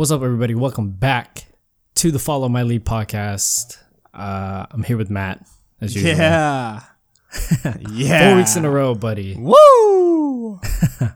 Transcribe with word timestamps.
What's 0.00 0.10
up, 0.10 0.22
everybody? 0.22 0.54
Welcome 0.54 0.92
back 0.92 1.44
to 1.96 2.10
the 2.10 2.18
Follow 2.18 2.48
My 2.48 2.62
Lead 2.62 2.86
podcast. 2.86 3.76
Uh, 4.14 4.64
I'm 4.70 4.82
here 4.82 4.96
with 4.96 5.10
Matt, 5.10 5.46
as 5.78 5.94
usual. 5.94 6.12
Yeah. 6.12 6.80
yeah. 7.90 8.30
Four 8.30 8.38
weeks 8.38 8.56
in 8.56 8.64
a 8.64 8.70
row, 8.70 8.94
buddy. 8.94 9.36
Woo! 9.36 10.58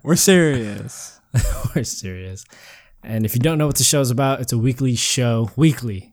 We're 0.03 0.17
serious. 0.17 1.19
We're 1.75 1.85
serious. 1.85 2.45
And 3.03 3.25
if 3.25 3.35
you 3.35 3.41
don't 3.41 3.57
know 3.57 3.67
what 3.67 3.79
the 3.79 3.85
show's 3.85 4.11
about, 4.11 4.43
it's 4.43 4.53
a 4.53 4.59
weekly 4.59 4.97
show, 4.97 5.51
weekly 5.57 6.13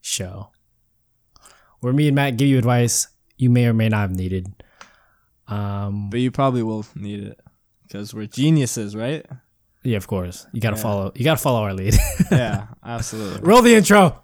show, 0.00 0.50
where 1.80 1.92
me 1.92 2.06
and 2.06 2.14
Matt 2.14 2.36
give 2.36 2.46
you 2.46 2.56
advice 2.56 3.08
you 3.36 3.50
may 3.50 3.66
or 3.66 3.72
may 3.72 3.88
not 3.88 4.02
have 4.02 4.14
needed. 4.14 4.46
Um, 5.48 6.08
But 6.08 6.20
you 6.20 6.30
probably 6.30 6.62
will 6.62 6.86
need 6.94 7.24
it 7.24 7.40
because 7.82 8.14
we're 8.14 8.28
geniuses, 8.28 8.94
right? 8.94 9.26
Yeah, 9.84 9.96
of 9.96 10.06
course. 10.06 10.46
You 10.52 10.60
gotta 10.60 10.76
Yeah. 10.76 10.82
follow. 10.82 11.12
You 11.14 11.24
gotta 11.24 11.40
follow 11.40 11.62
our 11.62 11.74
lead. 11.74 11.94
Yeah, 12.30 12.66
absolutely. 12.84 13.40
Roll 13.42 13.62
the 13.62 13.74
intro. 13.74 14.22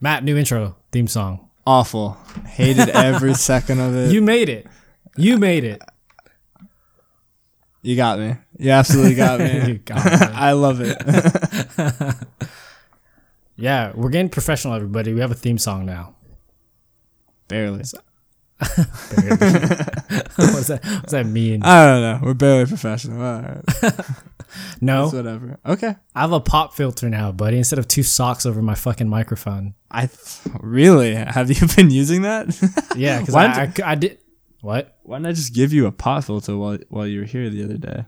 Matt, 0.00 0.22
new 0.24 0.36
intro 0.36 0.76
theme 0.92 1.08
song. 1.08 1.48
Awful. 1.66 2.12
Hated 2.46 2.88
every 2.90 3.34
second 3.50 3.80
of 3.80 3.94
it. 3.96 4.12
You 4.12 4.20
made 4.22 4.48
it. 4.48 4.66
You 5.16 5.38
made 5.38 5.64
it. 5.64 5.80
You 7.82 7.96
got 7.96 8.18
me. 8.18 8.34
You 8.58 8.70
absolutely 8.70 9.14
got 9.14 9.40
me. 9.40 9.60
You 9.68 9.78
got 9.78 10.04
me. 10.04 10.10
I 10.34 10.52
love 10.52 10.80
it. 10.80 10.96
Yeah, 13.56 13.92
we're 13.94 14.08
getting 14.10 14.30
professional, 14.30 14.74
everybody. 14.74 15.12
We 15.14 15.20
have 15.20 15.30
a 15.30 15.34
theme 15.36 15.58
song 15.58 15.86
now. 15.86 16.14
barely. 17.48 17.82
what's 20.36 20.68
that? 20.68 20.80
What's 20.84 21.12
that 21.12 21.26
mean? 21.26 21.62
I 21.62 21.86
don't 21.86 22.02
know. 22.02 22.20
We're 22.22 22.34
barely 22.34 22.66
professional. 22.66 23.22
All 23.22 23.42
right. 23.42 23.94
No, 24.80 25.06
It's 25.06 25.14
whatever. 25.14 25.58
Okay. 25.66 25.96
I 26.14 26.20
have 26.20 26.30
a 26.30 26.38
pop 26.38 26.74
filter 26.74 27.08
now, 27.08 27.32
buddy. 27.32 27.58
Instead 27.58 27.80
of 27.80 27.88
two 27.88 28.04
socks 28.04 28.46
over 28.46 28.62
my 28.62 28.76
fucking 28.76 29.08
microphone. 29.08 29.74
I 29.90 30.06
th- 30.06 30.54
really 30.60 31.12
have 31.14 31.50
you 31.50 31.66
been 31.76 31.90
using 31.90 32.22
that? 32.22 32.56
Yeah, 32.94 33.18
because 33.18 33.34
I, 33.34 33.46
I, 33.64 33.72
I 33.84 33.94
did. 33.96 34.18
What? 34.60 34.96
Why 35.02 35.16
didn't 35.16 35.26
I 35.26 35.32
just 35.32 35.54
give 35.54 35.72
you 35.72 35.86
a 35.86 35.92
pop 35.92 36.22
filter 36.22 36.56
while 36.56 36.78
while 36.88 37.04
you 37.06 37.20
were 37.20 37.26
here 37.26 37.50
the 37.50 37.64
other 37.64 37.78
day? 37.78 38.04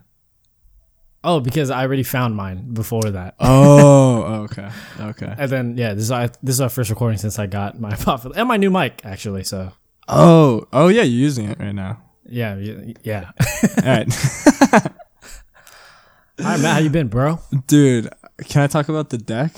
Oh, 1.21 1.41
because 1.41 1.69
I 1.69 1.81
already 1.81 2.03
found 2.03 2.37
mine 2.37 2.71
before 2.73 3.03
that. 3.11 3.35
Oh, 3.41 4.45
okay, 4.45 4.69
okay. 5.01 5.35
And 5.37 5.51
then 5.51 5.77
yeah, 5.77 5.95
this 5.95 6.03
is 6.03 6.11
our, 6.11 6.27
this 6.41 6.55
is 6.55 6.61
our 6.61 6.69
first 6.69 6.89
recording 6.89 7.17
since 7.17 7.37
I 7.39 7.47
got 7.47 7.77
my 7.77 7.93
pop 7.95 8.21
filter 8.21 8.39
and 8.39 8.47
my 8.47 8.55
new 8.55 8.69
mic 8.69 9.01
actually. 9.03 9.43
So 9.43 9.73
Oh, 10.07 10.67
oh 10.73 10.87
yeah, 10.87 11.03
you're 11.03 11.21
using 11.21 11.49
it 11.49 11.59
right 11.59 11.75
now. 11.75 12.01
yeah, 12.25 12.55
y- 12.55 12.93
yeah. 13.03 13.31
All 13.77 13.83
right, 13.83 14.07
All 14.73 16.45
right, 16.45 16.59
Matt, 16.59 16.73
how 16.73 16.79
you 16.79 16.89
been, 16.89 17.07
bro? 17.07 17.39
dude. 17.67 18.09
Can 18.45 18.61
I 18.61 18.67
talk 18.67 18.89
about 18.89 19.09
the 19.09 19.17
deck? 19.17 19.51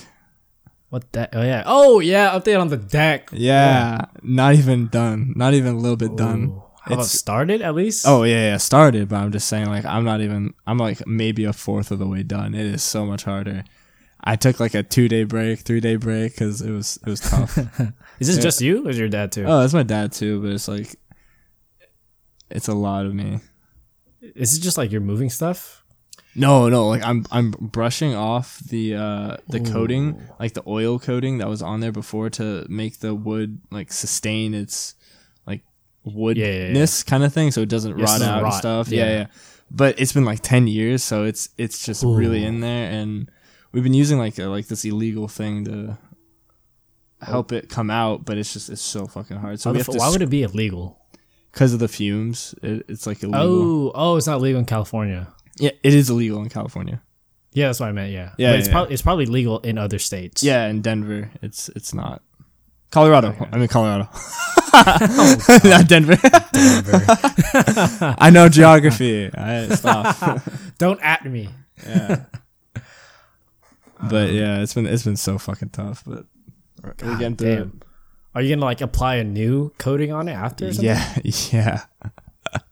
What 0.89 1.11
deck? 1.11 1.30
Oh 1.33 1.42
yeah. 1.44 1.64
Oh 1.66 2.00
yeah. 2.00 2.31
Update 2.31 2.59
on 2.59 2.70
the 2.70 2.77
deck. 2.77 3.30
Yeah, 3.33 4.05
not 4.23 4.55
even 4.55 4.88
done. 4.88 5.33
Not 5.36 5.53
even 5.53 5.75
a 5.75 5.77
little 5.77 5.97
bit 5.97 6.16
done. 6.16 6.45
Ooh. 6.45 6.64
How 6.81 6.94
about 6.95 7.00
It's- 7.03 7.11
started 7.11 7.61
at 7.61 7.75
least? 7.75 8.05
Oh 8.08 8.23
yeah, 8.23 8.52
yeah, 8.52 8.58
started, 8.58 9.09
but 9.09 9.17
I'm 9.17 9.31
just 9.31 9.47
saying 9.50 9.67
like 9.67 9.86
I'm 9.86 10.03
not 10.05 10.22
even. 10.22 10.53
I'm 10.66 10.77
like 10.77 11.05
maybe 11.05 11.44
a 11.44 11.53
fourth 11.53 11.92
of 11.92 12.00
the 12.00 12.08
way 12.08 12.23
done. 12.23 12.55
It 12.55 12.66
is 12.66 12.81
so 12.81 13.05
much 13.05 13.23
harder. 13.25 13.66
I 14.22 14.36
took 14.36 14.59
like 14.59 14.73
a 14.73 14.84
two 14.84 15.08
day 15.08 15.23
break, 15.23 15.59
three 15.59 15.80
day 15.80 15.95
break 15.95 16.34
because 16.34 16.62
it 16.62 16.72
was 16.72 16.99
it 17.05 17.10
was 17.10 17.21
tough. 17.21 17.58
Is 18.20 18.27
this 18.27 18.38
yeah. 18.38 18.42
just 18.42 18.61
you 18.61 18.86
or 18.86 18.89
is 18.89 18.99
your 18.99 19.08
dad 19.08 19.32
too? 19.32 19.45
oh, 19.45 19.61
that's 19.61 19.73
my 19.73 19.83
dad 19.83 20.11
too, 20.11 20.42
but 20.42 20.52
it's 20.52 20.67
like 20.67 20.95
it's 22.49 22.67
a 22.67 22.73
lot 22.73 23.05
of 23.05 23.14
me. 23.14 23.39
Is 24.21 24.58
it 24.58 24.61
just 24.61 24.77
like 24.77 24.92
you're 24.92 24.99
moving 24.99 25.30
stuff? 25.30 25.83
No, 26.36 26.70
no, 26.70 26.88
like 26.88 27.04
I'm 27.04 27.26
I'm 27.32 27.52
brushing 27.52 28.14
off 28.14 28.60
the 28.60 28.95
uh 28.95 29.38
the 29.48 29.61
coating, 29.61 30.22
like 30.39 30.54
the 30.54 30.64
oil 30.67 30.99
coating 30.99 31.38
that 31.38 31.48
was 31.48 31.61
on 31.61 31.80
there 31.80 31.92
before 31.92 32.30
to 32.32 32.66
make 32.70 32.99
the 32.99 33.16
wood 33.16 33.61
like 33.72 33.92
sustain 33.92 34.54
its 34.54 34.95
like 35.48 35.64
woodness 36.04 37.04
yeah, 37.04 37.10
kind 37.10 37.23
of 37.23 37.33
thing 37.33 37.52
so 37.52 37.61
it 37.61 37.70
doesn't 37.70 37.98
Yeah, 37.98 38.04
it 38.04 38.08
rot 38.08 38.22
out 38.22 38.43
and 38.43 38.54
stuff. 38.54 38.89
Yeah. 38.89 39.05
Yeah. 39.05 39.11
yeah, 39.11 39.26
But 39.72 39.99
it's 39.99 40.14
been 40.14 40.26
like 40.26 40.42
10 40.42 40.67
years 40.67 41.04
so 41.04 41.23
it's 41.23 41.49
it's 41.58 41.86
just 41.86 42.04
really 42.04 42.43
in 42.43 42.60
there 42.60 42.92
and 42.92 43.30
we've 43.71 43.83
been 43.83 43.93
using 43.93 44.17
like 44.17 44.37
a, 44.39 44.45
like 44.45 44.67
this 44.67 44.85
illegal 44.85 45.27
thing 45.27 45.65
to 45.65 45.97
oh. 47.21 47.25
help 47.25 47.52
it 47.52 47.69
come 47.69 47.89
out, 47.89 48.25
but 48.25 48.37
it's 48.37 48.53
just 48.53 48.69
it's 48.69 48.81
so 48.81 49.05
fucking 49.05 49.37
hard. 49.37 49.59
So 49.59 49.69
Why, 49.69 49.73
we 49.73 49.77
the 49.77 49.83
have 49.83 49.89
f- 49.89 49.93
to 49.95 49.99
why 49.99 50.09
would 50.09 50.21
it 50.21 50.30
be 50.30 50.43
illegal? 50.43 50.99
because 51.52 51.73
of 51.73 51.80
the 51.80 51.87
fumes, 51.87 52.55
it, 52.61 52.85
it's 52.87 53.07
like 53.07 53.23
illegal. 53.23 53.87
Oh, 53.87 53.91
oh, 53.95 54.17
it's 54.17 54.27
not 54.27 54.41
legal 54.41 54.59
in 54.59 54.65
California. 54.65 55.27
Yeah, 55.57 55.71
it 55.83 55.93
is 55.93 56.09
illegal 56.09 56.41
in 56.41 56.49
California. 56.49 57.02
Yeah, 57.52 57.67
that's 57.67 57.80
what 57.80 57.89
I 57.89 57.91
meant. 57.91 58.11
Yeah, 58.11 58.31
Yeah, 58.37 58.52
but 58.52 58.59
it's 58.59 58.67
yeah, 58.67 58.73
probably 58.73 58.93
it's 58.93 59.02
probably 59.02 59.25
legal 59.25 59.59
in 59.59 59.77
other 59.77 59.99
states. 59.99 60.43
Yeah, 60.43 60.67
in 60.67 60.81
Denver, 60.81 61.31
it's 61.41 61.69
it's 61.69 61.93
not. 61.93 62.21
Colorado. 62.91 63.36
I 63.51 63.57
mean 63.57 63.67
Colorado. 63.67 64.09
Oh, 64.13 65.36
not 65.63 65.87
Denver. 65.87 66.15
Denver. 66.53 67.05
I 68.17 68.30
know 68.31 68.49
geography. 68.49 69.30
I 69.33 69.67
stop. 69.75 70.41
Don't 70.77 70.99
at 71.01 71.25
me. 71.25 71.49
yeah. 71.86 72.25
But 74.02 74.32
yeah, 74.32 74.61
it's 74.61 74.73
been 74.73 74.86
it's 74.86 75.04
been 75.04 75.17
so 75.17 75.37
fucking 75.37 75.70
tough. 75.70 76.04
But 76.05 76.26
we're 76.83 76.93
we're 77.04 77.17
getting 77.17 77.36
through 77.36 77.55
Damn. 77.55 77.82
Are 78.36 78.42
you 78.42 78.55
gonna 78.55 78.65
like 78.65 78.82
apply 78.82 79.15
a 79.15 79.23
new 79.23 79.71
coating 79.77 80.11
on 80.14 80.27
it 80.30 80.33
after? 80.33 80.70
Yeah, 80.70 81.04
yeah. 81.23 81.82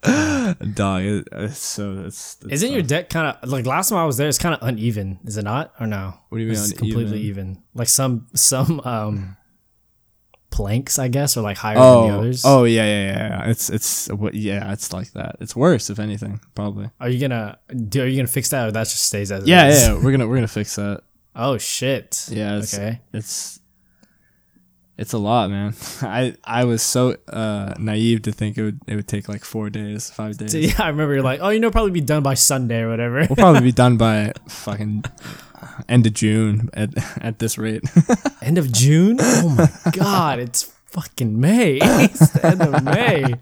Dog, 0.74 1.04
it, 1.04 1.28
it's 1.32 1.58
so 1.60 2.04
it's. 2.06 2.38
it's 2.44 2.54
Isn't 2.54 2.72
your 2.72 2.82
deck 2.82 3.10
kind 3.10 3.36
of 3.42 3.50
like 3.50 3.66
last 3.66 3.90
time 3.90 3.98
I 4.00 4.06
was 4.06 4.18
there? 4.18 4.28
It's 4.28 4.38
kind 4.38 4.56
of 4.56 4.66
uneven, 4.68 5.20
is 5.26 5.38
it 5.38 5.44
not? 5.44 5.74
Or 5.80 5.86
no? 5.88 6.14
What 6.30 6.38
do 6.38 6.44
you 6.44 6.50
mean 6.52 6.58
It's 6.60 6.74
completely 6.74 7.20
even. 7.22 7.62
Like 7.74 7.90
some 7.90 8.28
some 8.34 8.80
um 8.86 9.36
planks, 10.50 10.98
I 10.98 11.10
guess, 11.10 11.36
are 11.38 11.42
like 11.42 11.58
higher 11.58 11.76
than 11.76 11.84
the 11.84 11.90
Oh, 12.14 12.20
others. 12.20 12.44
oh 12.46 12.64
yeah, 12.64 12.86
yeah, 12.86 13.14
yeah. 13.44 13.50
It's 13.50 13.70
it's 13.70 14.08
what 14.12 14.34
yeah, 14.34 14.72
it's 14.72 14.94
like 14.94 15.12
that. 15.14 15.36
It's 15.42 15.56
worse 15.56 15.90
if 15.90 16.00
anything, 16.00 16.40
probably. 16.56 16.90
Are 17.00 17.10
you 17.10 17.20
gonna 17.20 17.60
do? 17.90 18.04
Are 18.04 18.08
you 18.08 18.16
gonna 18.18 18.28
fix 18.28 18.50
that, 18.50 18.68
or 18.70 18.72
that 18.72 18.84
just 18.86 19.04
stays 19.04 19.32
as 19.32 19.46
Yeah, 19.48 19.66
it 19.68 19.72
is? 19.72 19.88
yeah. 19.88 19.94
We're 19.96 20.12
gonna 20.12 20.28
we're 20.28 20.38
gonna 20.38 20.48
fix 20.48 20.76
that. 20.78 21.02
Oh 21.40 21.58
shit. 21.60 22.28
Yeah. 22.32 22.58
It's, 22.58 22.74
Okay. 22.74 23.00
It's 23.14 23.60
it's 24.98 25.14
a 25.14 25.20
lot, 25.20 25.52
man. 25.52 25.76
I 26.02 26.34
I 26.44 26.64
was 26.66 26.82
so 26.82 27.16
uh, 27.28 27.76
naive 27.78 28.24
to 28.24 28.32
think 28.32 28.58
it 28.58 28.64
would 28.64 28.80
it 28.88 28.96
would 28.96 29.08
take 29.08 29.30
like 29.30 29.44
four 29.46 29.70
days, 29.70 30.10
five 30.10 30.38
days. 30.42 30.56
Yeah, 30.56 30.74
I 30.80 30.88
remember 30.90 31.14
you're 31.14 31.24
like, 31.24 31.40
oh, 31.42 31.50
you 31.50 31.60
know, 31.60 31.70
probably 31.70 31.92
be 31.92 32.02
done 32.02 32.24
by 32.24 32.34
Sunday 32.34 32.82
or 32.82 32.90
whatever. 32.90 33.18
We'll 33.30 33.36
probably 33.36 33.62
be 33.62 33.72
done 33.86 33.98
by 33.98 34.34
fucking 34.50 35.04
end 35.88 36.08
of 36.08 36.14
June 36.14 36.70
at 36.74 36.90
at 37.24 37.38
this 37.38 37.58
rate. 37.60 37.84
end 38.42 38.58
of 38.58 38.72
June. 38.72 39.18
Oh 39.22 39.50
my 39.50 39.92
god, 39.92 40.40
it's 40.40 40.64
fucking 40.86 41.40
May. 41.40 41.78
it's 41.82 42.32
the 42.32 42.46
end 42.48 42.62
of 42.64 42.84
May. 42.84 43.36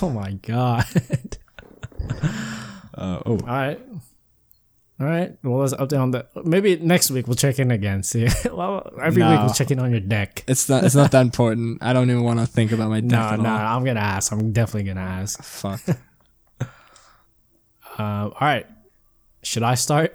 oh 0.00 0.08
my 0.10 0.32
god. 0.40 0.86
Uh, 2.96 3.20
oh, 3.26 3.32
All 3.32 3.36
right. 3.36 3.78
All 4.98 5.06
right. 5.06 5.36
Well, 5.42 5.58
let's 5.58 5.74
update 5.74 6.00
on 6.00 6.12
that. 6.12 6.30
Maybe 6.46 6.76
next 6.76 7.10
week 7.10 7.26
we'll 7.26 7.36
check 7.36 7.58
in 7.58 7.70
again. 7.70 8.02
See, 8.02 8.28
well, 8.50 8.90
every 9.02 9.22
week 9.22 9.40
we'll 9.40 9.52
check 9.52 9.70
in 9.70 9.78
on 9.78 9.90
your 9.90 10.00
deck. 10.00 10.42
it's 10.48 10.68
not 10.70 10.84
it's 10.84 10.94
not 10.94 11.10
that 11.10 11.20
important. 11.20 11.82
I 11.82 11.92
don't 11.92 12.08
even 12.10 12.22
want 12.22 12.40
to 12.40 12.46
think 12.46 12.72
about 12.72 12.88
my 12.88 13.00
deck 13.02 13.10
No, 13.10 13.36
no. 13.36 13.50
I'm 13.50 13.84
gonna 13.84 14.00
ask. 14.00 14.32
I'm 14.32 14.52
definitely 14.52 14.84
gonna 14.84 15.00
ask. 15.06 15.42
Fuck. 15.42 15.80
Um, 17.98 18.04
all 18.06 18.36
right. 18.42 18.66
Should 19.42 19.62
I 19.62 19.74
start, 19.74 20.10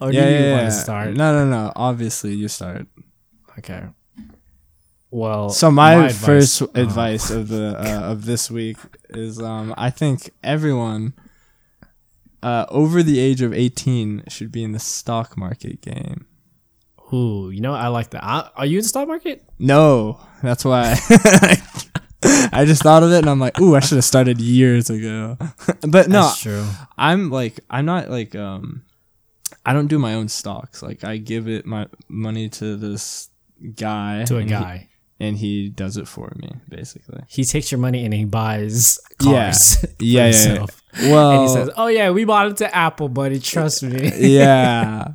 or 0.00 0.12
yeah, 0.12 0.26
do 0.26 0.30
you 0.30 0.38
yeah, 0.38 0.50
want 0.52 0.62
yeah. 0.62 0.64
to 0.66 0.70
start? 0.70 1.14
No, 1.14 1.32
no, 1.32 1.50
no. 1.50 1.72
Obviously, 1.74 2.34
you 2.34 2.46
start. 2.46 2.86
Okay. 3.58 3.82
Well, 5.10 5.50
So 5.50 5.72
my, 5.72 5.94
advice- 5.94 6.24
first 6.24 6.62
oh, 6.62 6.70
advice 6.74 7.30
of 7.30 7.48
the 7.48 7.74
uh, 7.76 8.12
of 8.12 8.26
this 8.26 8.48
week 8.48 8.76
is 9.08 9.40
um, 9.40 9.74
I 9.76 9.90
think 9.90 10.30
everyone 10.44 11.14
uh, 12.44 12.66
over 12.68 13.02
the 13.02 13.18
age 13.18 13.42
of 13.42 13.52
eighteen 13.52 14.22
should 14.28 14.52
be 14.52 14.62
in 14.62 14.72
the 14.72 14.78
stock 14.78 15.36
market 15.36 15.80
game. 15.80 16.26
Ooh, 17.12 17.50
you 17.50 17.60
know 17.60 17.72
I 17.74 17.88
like 17.88 18.10
that. 18.10 18.24
I, 18.24 18.50
are 18.56 18.66
you 18.66 18.78
in 18.78 18.82
the 18.82 18.88
stock 18.88 19.08
market? 19.08 19.42
No, 19.58 20.20
that's 20.42 20.64
why 20.64 20.96
I 22.24 22.64
just 22.66 22.82
thought 22.82 23.02
of 23.02 23.12
it 23.12 23.18
and 23.18 23.28
I'm 23.28 23.38
like, 23.38 23.60
ooh, 23.60 23.74
I 23.74 23.80
should 23.80 23.96
have 23.96 24.04
started 24.04 24.40
years 24.40 24.90
ago. 24.90 25.36
but 25.82 26.08
no, 26.08 26.22
That's 26.22 26.40
true. 26.40 26.66
I'm 26.96 27.30
like, 27.30 27.60
I'm 27.68 27.84
not 27.84 28.10
like, 28.10 28.34
um, 28.34 28.84
I 29.66 29.72
don't 29.72 29.88
do 29.88 29.98
my 29.98 30.14
own 30.14 30.28
stocks. 30.28 30.82
Like, 30.82 31.04
I 31.04 31.18
give 31.18 31.48
it 31.48 31.66
my 31.66 31.86
money 32.08 32.48
to 32.50 32.76
this 32.76 33.28
guy. 33.74 34.24
To 34.24 34.38
a 34.38 34.44
guy. 34.44 34.88
And 35.20 35.36
he 35.36 35.68
does 35.68 35.96
it 35.96 36.08
for 36.08 36.32
me 36.36 36.50
basically. 36.68 37.20
He 37.28 37.44
takes 37.44 37.70
your 37.70 37.78
money 37.78 38.04
and 38.04 38.12
he 38.12 38.24
buys 38.24 38.98
Yeah. 39.22 39.46
cars. 39.46 39.76
for 39.80 39.86
Yeah, 40.00 40.26
yeah, 40.30 40.54
yeah. 40.54 40.66
Well, 41.10 41.30
And 41.32 41.42
he 41.42 41.48
says, 41.54 41.70
"Oh 41.76 41.86
yeah, 41.88 42.10
we 42.10 42.24
bought 42.24 42.46
it 42.48 42.56
to 42.58 42.74
Apple, 42.74 43.08
buddy. 43.08 43.38
Trust 43.40 43.82
me." 43.82 44.10
yeah, 44.18 45.08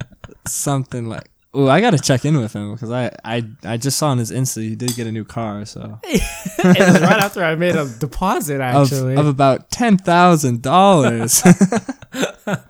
something 0.48 1.07
like. 1.07 1.30
Oh, 1.51 1.68
I 1.68 1.81
gotta 1.81 1.98
check 1.98 2.25
in 2.25 2.38
with 2.38 2.54
him 2.54 2.74
because 2.74 2.92
I, 2.92 3.10
I 3.25 3.44
I 3.63 3.78
just 3.78 3.98
saw 3.98 4.10
on 4.10 4.19
his 4.19 4.30
Insta 4.31 4.62
he 4.62 4.75
did 4.75 4.96
get 4.96 5.07
a 5.07 5.12
new 5.12 5.25
car, 5.25 5.66
so 5.66 6.00
it 6.04 6.22
was 6.60 7.01
right 7.01 7.19
after 7.19 7.44
I 7.44 7.56
made 7.56 7.75
a 7.75 7.88
deposit. 8.00 8.62
Actually, 8.62 9.16
of 9.16 9.25
about 9.25 9.72
ten 9.72 9.98
thousand 9.98 10.62
dollars. 10.62 11.42
the 11.42 12.62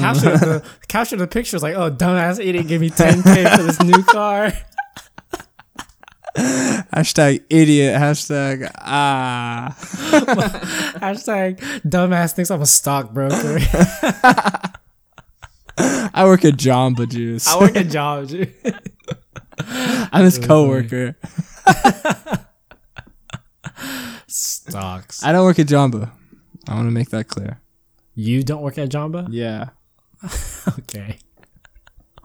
caption 0.00 0.28
of 0.32 0.40
the, 0.40 0.46
the 0.80 0.86
caption 0.88 1.16
of 1.16 1.28
the 1.28 1.32
picture 1.32 1.56
was 1.56 1.62
like, 1.62 1.74
"Oh, 1.74 1.90
dumbass 1.90 2.38
idiot, 2.44 2.68
give 2.68 2.80
me 2.80 2.90
10k 2.90 3.56
for 3.56 3.62
this 3.64 3.82
new 3.82 4.02
car." 4.04 4.52
Hashtag 6.92 7.44
idiot. 7.48 7.94
Hashtag 7.94 8.68
ah. 8.78 9.74
Hashtag 11.00 11.60
dumbass 11.86 12.32
thinks 12.32 12.50
I'm 12.50 12.60
a 12.60 12.66
stockbroker. 12.66 13.58
I 16.16 16.24
work 16.24 16.44
at 16.44 16.54
Jamba 16.54 17.08
Juice. 17.08 17.46
I 17.46 17.58
work 17.60 17.76
at 17.76 17.88
Jobs. 17.88 18.34
I'm 20.12 20.24
his 20.24 20.38
coworker. 20.38 21.16
Stocks. 24.26 25.22
I 25.22 25.30
don't 25.30 25.44
work 25.44 25.60
at 25.60 25.66
Jamba. 25.66 26.10
I 26.68 26.74
want 26.74 26.88
to 26.88 26.92
make 26.92 27.10
that 27.10 27.28
clear. 27.28 27.60
You 28.16 28.42
don't 28.42 28.62
work 28.62 28.78
at 28.78 28.88
Jamba? 28.88 29.28
Yeah. 29.30 29.70
Okay. 30.78 31.18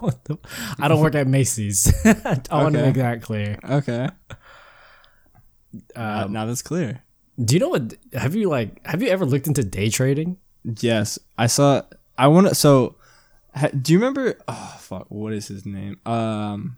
The- 0.25 0.37
I 0.79 0.87
don't 0.87 1.01
work 1.01 1.15
at 1.15 1.27
Macy's. 1.27 1.93
I 2.05 2.63
want 2.63 2.75
to 2.75 2.81
make 2.81 2.95
that 2.95 3.21
clear. 3.21 3.57
Okay. 3.63 4.09
Uh, 5.95 6.23
Um, 6.25 6.33
now 6.33 6.45
that's 6.45 6.61
clear. 6.61 7.01
do 7.43 7.53
you 7.55 7.59
know 7.59 7.69
what? 7.69 7.93
Have 8.13 8.35
you 8.35 8.49
like? 8.49 8.85
Have 8.87 9.01
you 9.01 9.09
ever 9.09 9.25
looked 9.25 9.47
into 9.47 9.63
day 9.63 9.89
trading? 9.89 10.37
Yes, 10.63 11.19
I 11.37 11.47
saw. 11.47 11.83
I 12.17 12.27
want 12.27 12.47
to. 12.49 12.55
So, 12.55 12.95
ha, 13.55 13.67
do 13.69 13.93
you 13.93 13.99
remember? 13.99 14.35
Oh 14.47 14.75
fuck! 14.79 15.05
What 15.09 15.33
is 15.33 15.47
his 15.47 15.65
name? 15.65 15.99
Um, 16.05 16.77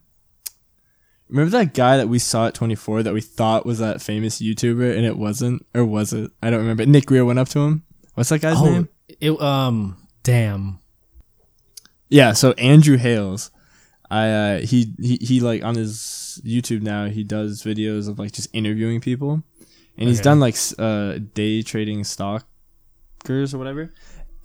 remember 1.29 1.51
that 1.57 1.73
guy 1.73 1.97
that 1.97 2.09
we 2.09 2.19
saw 2.19 2.47
at 2.47 2.53
24 2.53 3.03
that 3.03 3.13
we 3.13 3.21
thought 3.21 3.65
was 3.65 3.79
that 3.79 4.01
famous 4.01 4.41
YouTuber 4.41 4.95
and 4.95 5.05
it 5.05 5.17
wasn't, 5.17 5.65
or 5.73 5.85
was 5.85 6.11
it? 6.13 6.31
I 6.43 6.49
don't 6.49 6.59
remember. 6.59 6.85
Nick 6.85 7.05
Greer 7.05 7.23
went 7.25 7.39
up 7.39 7.49
to 7.49 7.59
him. 7.59 7.83
What's 8.15 8.29
that 8.29 8.41
guy's 8.41 8.61
name? 8.61 8.89
it 9.07 9.41
um. 9.41 9.97
Damn. 10.23 10.79
Yeah. 12.11 12.33
So 12.33 12.51
Andrew 12.53 12.97
Hales, 12.97 13.49
I 14.11 14.29
uh, 14.29 14.59
he 14.59 14.93
he 14.99 15.17
he 15.21 15.39
like 15.39 15.63
on 15.63 15.75
his 15.75 16.39
YouTube 16.45 16.81
now 16.81 17.05
he 17.05 17.23
does 17.23 17.63
videos 17.63 18.07
of 18.07 18.19
like 18.19 18.33
just 18.33 18.49
interviewing 18.53 19.01
people, 19.01 19.41
and 19.97 20.09
he's 20.09 20.21
done 20.21 20.39
like 20.39 20.55
uh 20.77 21.17
day 21.33 21.61
trading 21.63 22.03
stockers 22.03 23.53
or 23.53 23.57
whatever, 23.57 23.91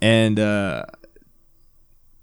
and 0.01 0.39
uh 0.39 0.85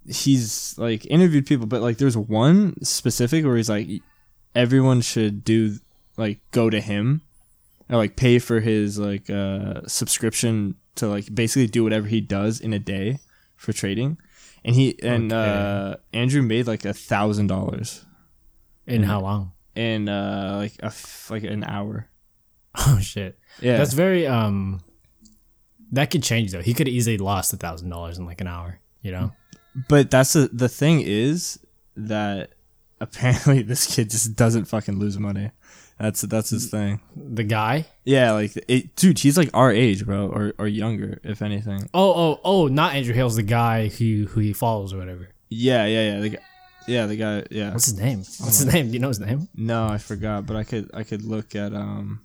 he's 0.06 0.76
like 0.78 1.06
interviewed 1.06 1.46
people, 1.46 1.66
but 1.66 1.82
like 1.82 1.98
there's 1.98 2.16
one 2.16 2.82
specific 2.82 3.44
where 3.44 3.56
he's 3.56 3.70
like 3.70 3.88
everyone 4.54 5.00
should 5.00 5.44
do 5.44 5.76
like 6.16 6.40
go 6.50 6.70
to 6.70 6.80
him 6.80 7.22
or 7.90 7.96
like 7.96 8.16
pay 8.16 8.38
for 8.38 8.60
his 8.60 8.98
like 8.98 9.28
uh 9.28 9.80
subscription 9.86 10.76
to 10.94 11.08
like 11.08 11.34
basically 11.34 11.66
do 11.66 11.82
whatever 11.82 12.06
he 12.06 12.20
does 12.20 12.60
in 12.60 12.72
a 12.72 12.78
day 12.78 13.18
for 13.56 13.72
trading 13.72 14.16
and 14.64 14.74
he 14.74 14.96
and 15.02 15.32
Okay. 15.32 15.50
uh 15.50 15.96
andrew 16.12 16.42
made 16.42 16.66
like 16.66 16.84
a 16.84 16.92
thousand 16.94 17.46
dollars 17.48 18.04
In 18.86 19.02
how 19.02 19.20
long? 19.20 19.52
in 19.74 20.08
uh 20.08 20.56
like 20.60 20.74
a 20.82 20.86
f- 20.86 21.30
like 21.30 21.42
an 21.44 21.64
hour 21.64 22.08
Oh 22.74 22.98
shit. 23.00 23.38
yeah 23.60 23.76
That's 23.78 23.92
very 23.94 24.26
um. 24.26 24.80
That 25.92 26.10
could 26.10 26.24
change 26.24 26.50
though. 26.50 26.60
He 26.62 26.74
could 26.74 26.88
have 26.88 26.94
easily 26.94 27.18
lost 27.18 27.52
a 27.52 27.56
thousand 27.56 27.88
dollars 27.90 28.18
in 28.18 28.26
like 28.26 28.40
an 28.40 28.48
hour. 28.48 28.80
You 29.02 29.12
know. 29.12 29.32
but 29.88 30.10
that's 30.10 30.32
the 30.32 30.48
the 30.52 30.68
thing 30.68 31.00
is 31.04 31.58
that 31.96 32.50
apparently 33.00 33.62
this 33.70 33.94
kid 33.94 34.10
just 34.10 34.34
doesn't 34.34 34.64
fucking 34.64 34.98
lose 34.98 35.18
money 35.18 35.50
that's 35.98 36.22
that's 36.22 36.50
his 36.50 36.70
thing 36.70 37.00
The 37.16 37.44
guy. 37.44 37.86
yeah 38.04 38.32
like 38.32 38.52
it, 38.68 38.96
dude 38.96 39.18
he's 39.20 39.36
like 39.38 39.50
our 39.54 39.70
age 39.72 40.04
bro 40.04 40.26
or 40.28 40.52
or 40.58 40.66
younger 40.66 41.20
if 41.22 41.40
anything 41.42 41.88
Oh 41.94 42.12
oh 42.14 42.40
oh! 42.44 42.66
Not 42.68 42.94
Andrew 42.94 43.14
Hale's 43.14 43.36
the 43.36 43.42
guy 43.42 43.88
who 43.88 44.26
who 44.30 44.40
he 44.40 44.52
follows 44.52 44.92
or 44.92 44.98
whatever. 44.98 45.28
yeah 45.50 45.86
yeah 45.86 46.14
yeah 46.14 46.20
the 46.20 46.28
guy 46.30 46.38
yeah 46.86 47.06
the 47.06 47.16
guy 47.16 47.44
yeah 47.50 47.72
What's 47.72 47.86
his 47.86 47.98
name? 47.98 48.18
What's 48.18 48.58
his 48.58 48.66
name? 48.72 48.88
Do 48.88 48.92
you 48.92 48.98
know 48.98 49.08
his 49.08 49.20
name? 49.20 49.48
No, 49.54 49.86
I 49.86 49.98
forgot, 49.98 50.44
but 50.46 50.56
I 50.56 50.64
could 50.64 50.90
I 50.92 51.02
could 51.04 51.22
look 51.22 51.54
at 51.54 51.72
um 51.72 52.20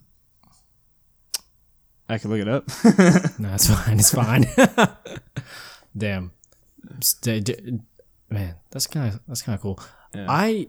I 2.09 2.17
could 2.17 2.31
look 2.31 2.39
it 2.41 2.47
up. 2.49 2.65
No, 3.39 3.53
it's 3.53 3.67
fine. 3.69 3.99
It's 3.99 4.11
fine. 4.11 4.45
Damn. 5.97 6.31
Man, 8.31 8.55
that's 8.71 8.87
kind 8.87 9.13
of 9.13 9.19
that's 9.27 9.41
kind 9.43 9.55
of 9.55 9.61
cool. 9.61 9.79
Yeah. 10.13 10.25
I 10.27 10.67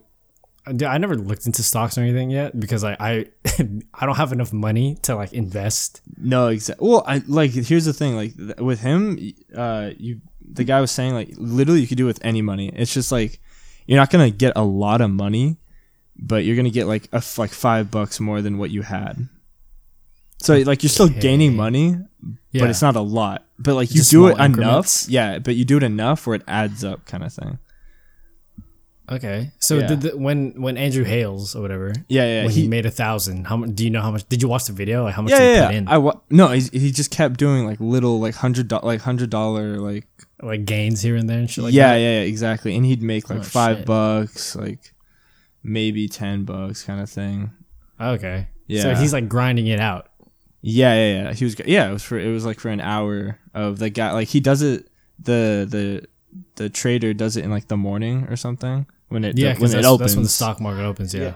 I 0.84 0.98
never 0.98 1.16
looked 1.16 1.46
into 1.46 1.62
stocks 1.62 1.96
or 1.98 2.02
anything 2.02 2.30
yet 2.30 2.58
because 2.58 2.84
I 2.84 2.96
I 3.00 3.26
I 3.94 4.06
don't 4.06 4.16
have 4.16 4.32
enough 4.32 4.52
money 4.52 4.96
to 5.02 5.14
like 5.16 5.32
invest. 5.32 6.00
no, 6.16 6.48
exactly. 6.48 6.88
Well, 6.88 7.04
I 7.06 7.22
like 7.26 7.50
here's 7.52 7.84
the 7.84 7.92
thing, 7.92 8.14
like 8.16 8.36
th- 8.36 8.56
with 8.58 8.80
him, 8.80 9.18
uh, 9.54 9.90
you 9.98 10.20
the 10.52 10.64
guy 10.64 10.80
was 10.80 10.90
saying 10.90 11.14
like 11.14 11.30
literally 11.36 11.80
you 11.80 11.86
could 11.86 11.96
do 11.98 12.04
it 12.04 12.08
with 12.08 12.24
any 12.24 12.42
money. 12.42 12.68
It's 12.74 12.92
just 12.94 13.12
like 13.12 13.40
you're 13.86 13.98
not 13.98 14.10
gonna 14.10 14.30
get 14.30 14.52
a 14.56 14.64
lot 14.64 15.00
of 15.00 15.10
money, 15.10 15.56
but 16.16 16.44
you're 16.44 16.56
gonna 16.56 16.70
get 16.70 16.86
like 16.86 17.04
a 17.12 17.16
f- 17.16 17.38
like 17.38 17.50
five 17.50 17.90
bucks 17.90 18.20
more 18.20 18.42
than 18.42 18.58
what 18.58 18.70
you 18.70 18.82
had. 18.82 19.28
So 20.38 20.56
like 20.58 20.82
you're 20.82 20.90
still 20.90 21.08
gaining 21.08 21.50
Okay. 21.50 21.56
money, 21.56 21.96
Yeah. 22.52 22.62
but 22.62 22.70
it's 22.70 22.80
not 22.82 22.96
a 22.96 23.00
lot. 23.00 23.44
But 23.58 23.74
like 23.74 23.90
you 23.90 23.96
Just 23.98 24.10
do 24.10 24.26
it 24.28 24.32
enough, 24.32 24.46
increments. 24.46 25.08
yeah. 25.08 25.38
But 25.38 25.54
you 25.56 25.64
do 25.66 25.76
it 25.76 25.82
enough 25.82 26.26
where 26.26 26.36
it 26.36 26.42
adds 26.48 26.82
up, 26.82 27.04
kind 27.06 27.22
of 27.24 27.32
thing. 27.32 27.58
Okay. 29.10 29.50
So 29.58 29.78
Yeah. 29.78 29.86
did 29.88 30.00
the, 30.02 30.16
when 30.16 30.60
when 30.60 30.76
Andrew 30.76 31.04
Hales 31.04 31.54
or 31.56 31.62
whatever 31.62 31.92
Yeah, 32.08 32.24
yeah. 32.26 32.42
when 32.44 32.50
he, 32.52 32.62
he- 32.62 32.68
made 32.68 32.86
a 32.86 32.90
thousand, 32.90 33.46
how 33.46 33.56
much? 33.56 33.70
Do 33.74 33.84
you 33.84 33.90
know 33.90 34.00
how 34.02 34.10
much? 34.10 34.28
Did 34.28 34.40
you 34.42 34.48
watch 34.48 34.64
the 34.66 34.72
video? 34.72 35.04
Like 35.04 35.14
how 35.14 35.22
much 35.22 35.32
yeah, 35.32 35.38
did 35.38 35.44
he 35.48 35.54
yeah, 35.54 35.66
put 35.66 35.72
yeah. 35.72 35.78
in? 35.78 35.88
I 35.88 35.98
wa- 35.98 36.20
no, 36.30 36.48
he, 36.48 36.60
he 36.78 36.90
just 36.92 37.10
kept 37.10 37.38
doing 37.38 37.66
like 37.66 37.80
little 37.80 38.20
like 38.20 38.34
hundred 38.36 38.68
do- 38.68 38.80
like 38.82 39.00
hundred 39.00 39.30
dollar 39.30 39.78
like 39.78 40.06
like 40.42 40.64
gains 40.64 41.02
here 41.02 41.16
and 41.16 41.28
there 41.28 41.38
and 41.38 41.50
shit 41.50 41.64
like 41.64 41.74
yeah, 41.74 41.88
that. 41.94 41.98
yeah, 42.00 42.20
yeah, 42.20 42.26
exactly. 42.26 42.74
And 42.76 42.84
he'd 42.86 43.02
make 43.02 43.28
like 43.28 43.40
Oh, 43.40 43.42
five 43.42 43.78
shit. 43.78 43.86
bucks, 43.86 44.56
like 44.56 44.94
maybe 45.62 46.08
ten 46.08 46.44
bucks, 46.44 46.82
kind 46.82 47.00
of 47.00 47.10
thing. 47.10 47.50
Okay. 48.00 48.48
Yeah. 48.66 48.82
So 48.82 48.94
he's 48.94 49.12
like 49.12 49.28
grinding 49.28 49.66
it 49.66 49.80
out. 49.80 50.06
Yeah, 50.62 50.94
yeah, 50.94 51.22
yeah. 51.24 51.32
He 51.32 51.44
was 51.44 51.56
yeah. 51.66 51.88
It 51.90 51.92
was 51.92 52.02
for 52.02 52.18
it 52.18 52.28
was 52.32 52.44
like 52.44 52.60
for 52.60 52.68
an 52.68 52.80
hour 52.80 53.38
of 53.54 53.78
the 53.78 53.90
guy. 53.90 54.12
Like 54.12 54.28
he 54.28 54.40
does 54.40 54.62
it. 54.62 54.86
The 55.18 55.66
the 55.68 56.06
the 56.56 56.70
trader 56.70 57.12
does 57.12 57.36
it 57.36 57.44
in 57.44 57.50
like 57.50 57.68
the 57.68 57.76
morning 57.76 58.26
or 58.30 58.36
something 58.36 58.86
when 59.10 59.24
it 59.24 59.36
Yeah, 59.38 59.52
when 59.58 59.70
it 59.70 59.74
that's, 59.74 59.86
opens. 59.86 60.00
that's 60.00 60.16
when 60.16 60.22
the 60.24 60.28
stock 60.30 60.60
market 60.60 60.82
opens. 60.84 61.12
Yeah. 61.14 61.34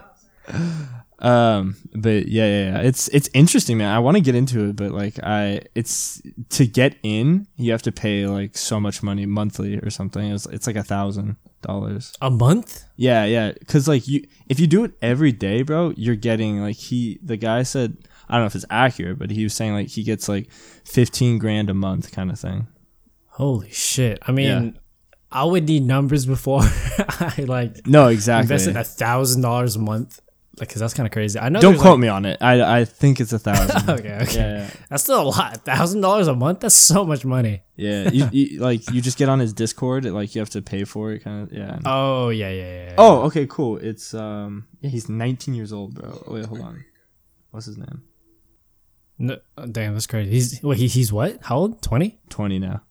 Um, 1.20 1.76
but 1.94 2.26
yeah, 2.28 2.44
yeah, 2.46 2.64
yeah. 2.72 2.78
It's 2.80 3.08
it's 3.08 3.30
interesting, 3.32 3.78
man. 3.78 3.94
I 3.94 3.98
want 4.00 4.16
to 4.16 4.20
get 4.20 4.34
into 4.34 4.68
it, 4.68 4.76
but 4.76 4.90
like 4.90 5.18
I, 5.22 5.62
it's 5.74 6.20
to 6.50 6.66
get 6.66 6.96
in, 7.02 7.46
you 7.56 7.70
have 7.72 7.82
to 7.82 7.92
pay 7.92 8.26
like 8.26 8.58
so 8.58 8.78
much 8.80 9.02
money 9.02 9.24
monthly 9.24 9.78
or 9.78 9.90
something. 9.90 10.32
It's 10.32 10.44
it's 10.46 10.66
like 10.66 10.76
a 10.76 10.82
thousand 10.82 11.36
dollars. 11.62 12.12
A 12.20 12.30
month? 12.30 12.84
Yeah, 12.96 13.24
yeah. 13.24 13.52
Cause 13.68 13.88
like 13.88 14.06
you, 14.08 14.26
if 14.48 14.58
you 14.60 14.66
do 14.66 14.84
it 14.84 14.92
every 15.00 15.32
day, 15.32 15.62
bro, 15.62 15.94
you're 15.96 16.16
getting 16.16 16.60
like 16.60 16.76
he, 16.76 17.18
the 17.22 17.36
guy 17.38 17.62
said, 17.62 17.96
I 18.28 18.34
don't 18.34 18.42
know 18.42 18.46
if 18.48 18.54
it's 18.56 18.66
accurate, 18.68 19.18
but 19.18 19.30
he 19.30 19.44
was 19.44 19.54
saying 19.54 19.72
like 19.72 19.88
he 19.88 20.02
gets 20.02 20.28
like 20.28 20.50
fifteen 20.84 21.38
grand 21.38 21.70
a 21.70 21.74
month, 21.74 22.12
kind 22.12 22.30
of 22.30 22.38
thing. 22.38 22.66
Holy 23.28 23.70
shit! 23.70 24.18
I 24.26 24.32
mean, 24.32 24.46
Yeah. 24.74 24.80
I 25.34 25.44
would 25.44 25.66
need 25.66 25.82
numbers 25.82 26.24
before 26.26 26.60
I 26.62 27.44
like 27.46 27.86
No, 27.86 28.06
exactly. 28.08 28.44
invested 28.44 28.76
a 28.76 28.84
thousand 28.84 29.42
dollars 29.42 29.76
a 29.76 29.80
month. 29.80 30.20
Like, 30.60 30.68
cause 30.68 30.78
that's 30.78 30.94
kind 30.94 31.04
of 31.08 31.12
crazy. 31.12 31.36
I 31.36 31.48
know. 31.48 31.60
Don't 31.60 31.74
quote 31.78 31.94
like- 31.94 32.00
me 32.02 32.06
on 32.08 32.24
it. 32.24 32.38
I 32.40 32.80
I 32.80 32.84
think 32.84 33.20
it's 33.20 33.32
a 33.32 33.40
thousand. 33.40 33.88
Okay, 33.98 34.14
okay. 34.22 34.36
Yeah, 34.36 34.58
yeah. 34.58 34.70
That's 34.88 35.02
still 35.02 35.20
a 35.22 35.28
lot. 35.28 35.64
Thousand 35.64 36.00
dollars 36.00 36.28
a 36.28 36.34
month. 36.36 36.60
That's 36.60 36.76
so 36.76 37.04
much 37.04 37.24
money. 37.24 37.64
Yeah, 37.74 38.08
you, 38.10 38.28
you 38.30 38.60
like 38.60 38.88
you 38.92 39.00
just 39.00 39.18
get 39.18 39.28
on 39.28 39.40
his 39.40 39.52
Discord. 39.52 40.04
Like 40.04 40.36
you 40.36 40.38
have 40.40 40.50
to 40.50 40.62
pay 40.62 40.84
for 40.84 41.10
it, 41.10 41.24
kind 41.24 41.42
of. 41.42 41.52
Yeah. 41.52 41.80
Oh 41.84 42.28
yeah, 42.28 42.50
yeah, 42.50 42.62
yeah. 42.62 42.84
yeah. 42.90 42.94
Oh, 42.98 43.22
okay, 43.22 43.46
cool. 43.48 43.78
It's 43.78 44.14
um, 44.14 44.68
yeah, 44.80 44.90
he's 44.90 45.08
19 45.08 45.54
years 45.54 45.72
old, 45.72 45.94
bro. 45.96 46.22
Oh, 46.28 46.34
Wait, 46.34 46.44
hold 46.44 46.60
on. 46.60 46.84
What's 47.50 47.66
his 47.66 47.76
name? 47.76 48.02
No, 49.18 49.38
oh, 49.58 49.66
damn, 49.66 49.92
that's 49.94 50.06
crazy. 50.06 50.30
He's 50.30 50.62
wait, 50.62 50.78
he, 50.78 50.86
he's 50.86 51.12
what? 51.12 51.38
How 51.42 51.56
old? 51.56 51.82
Twenty? 51.82 52.18
20 52.30 52.60
now. 52.60 52.82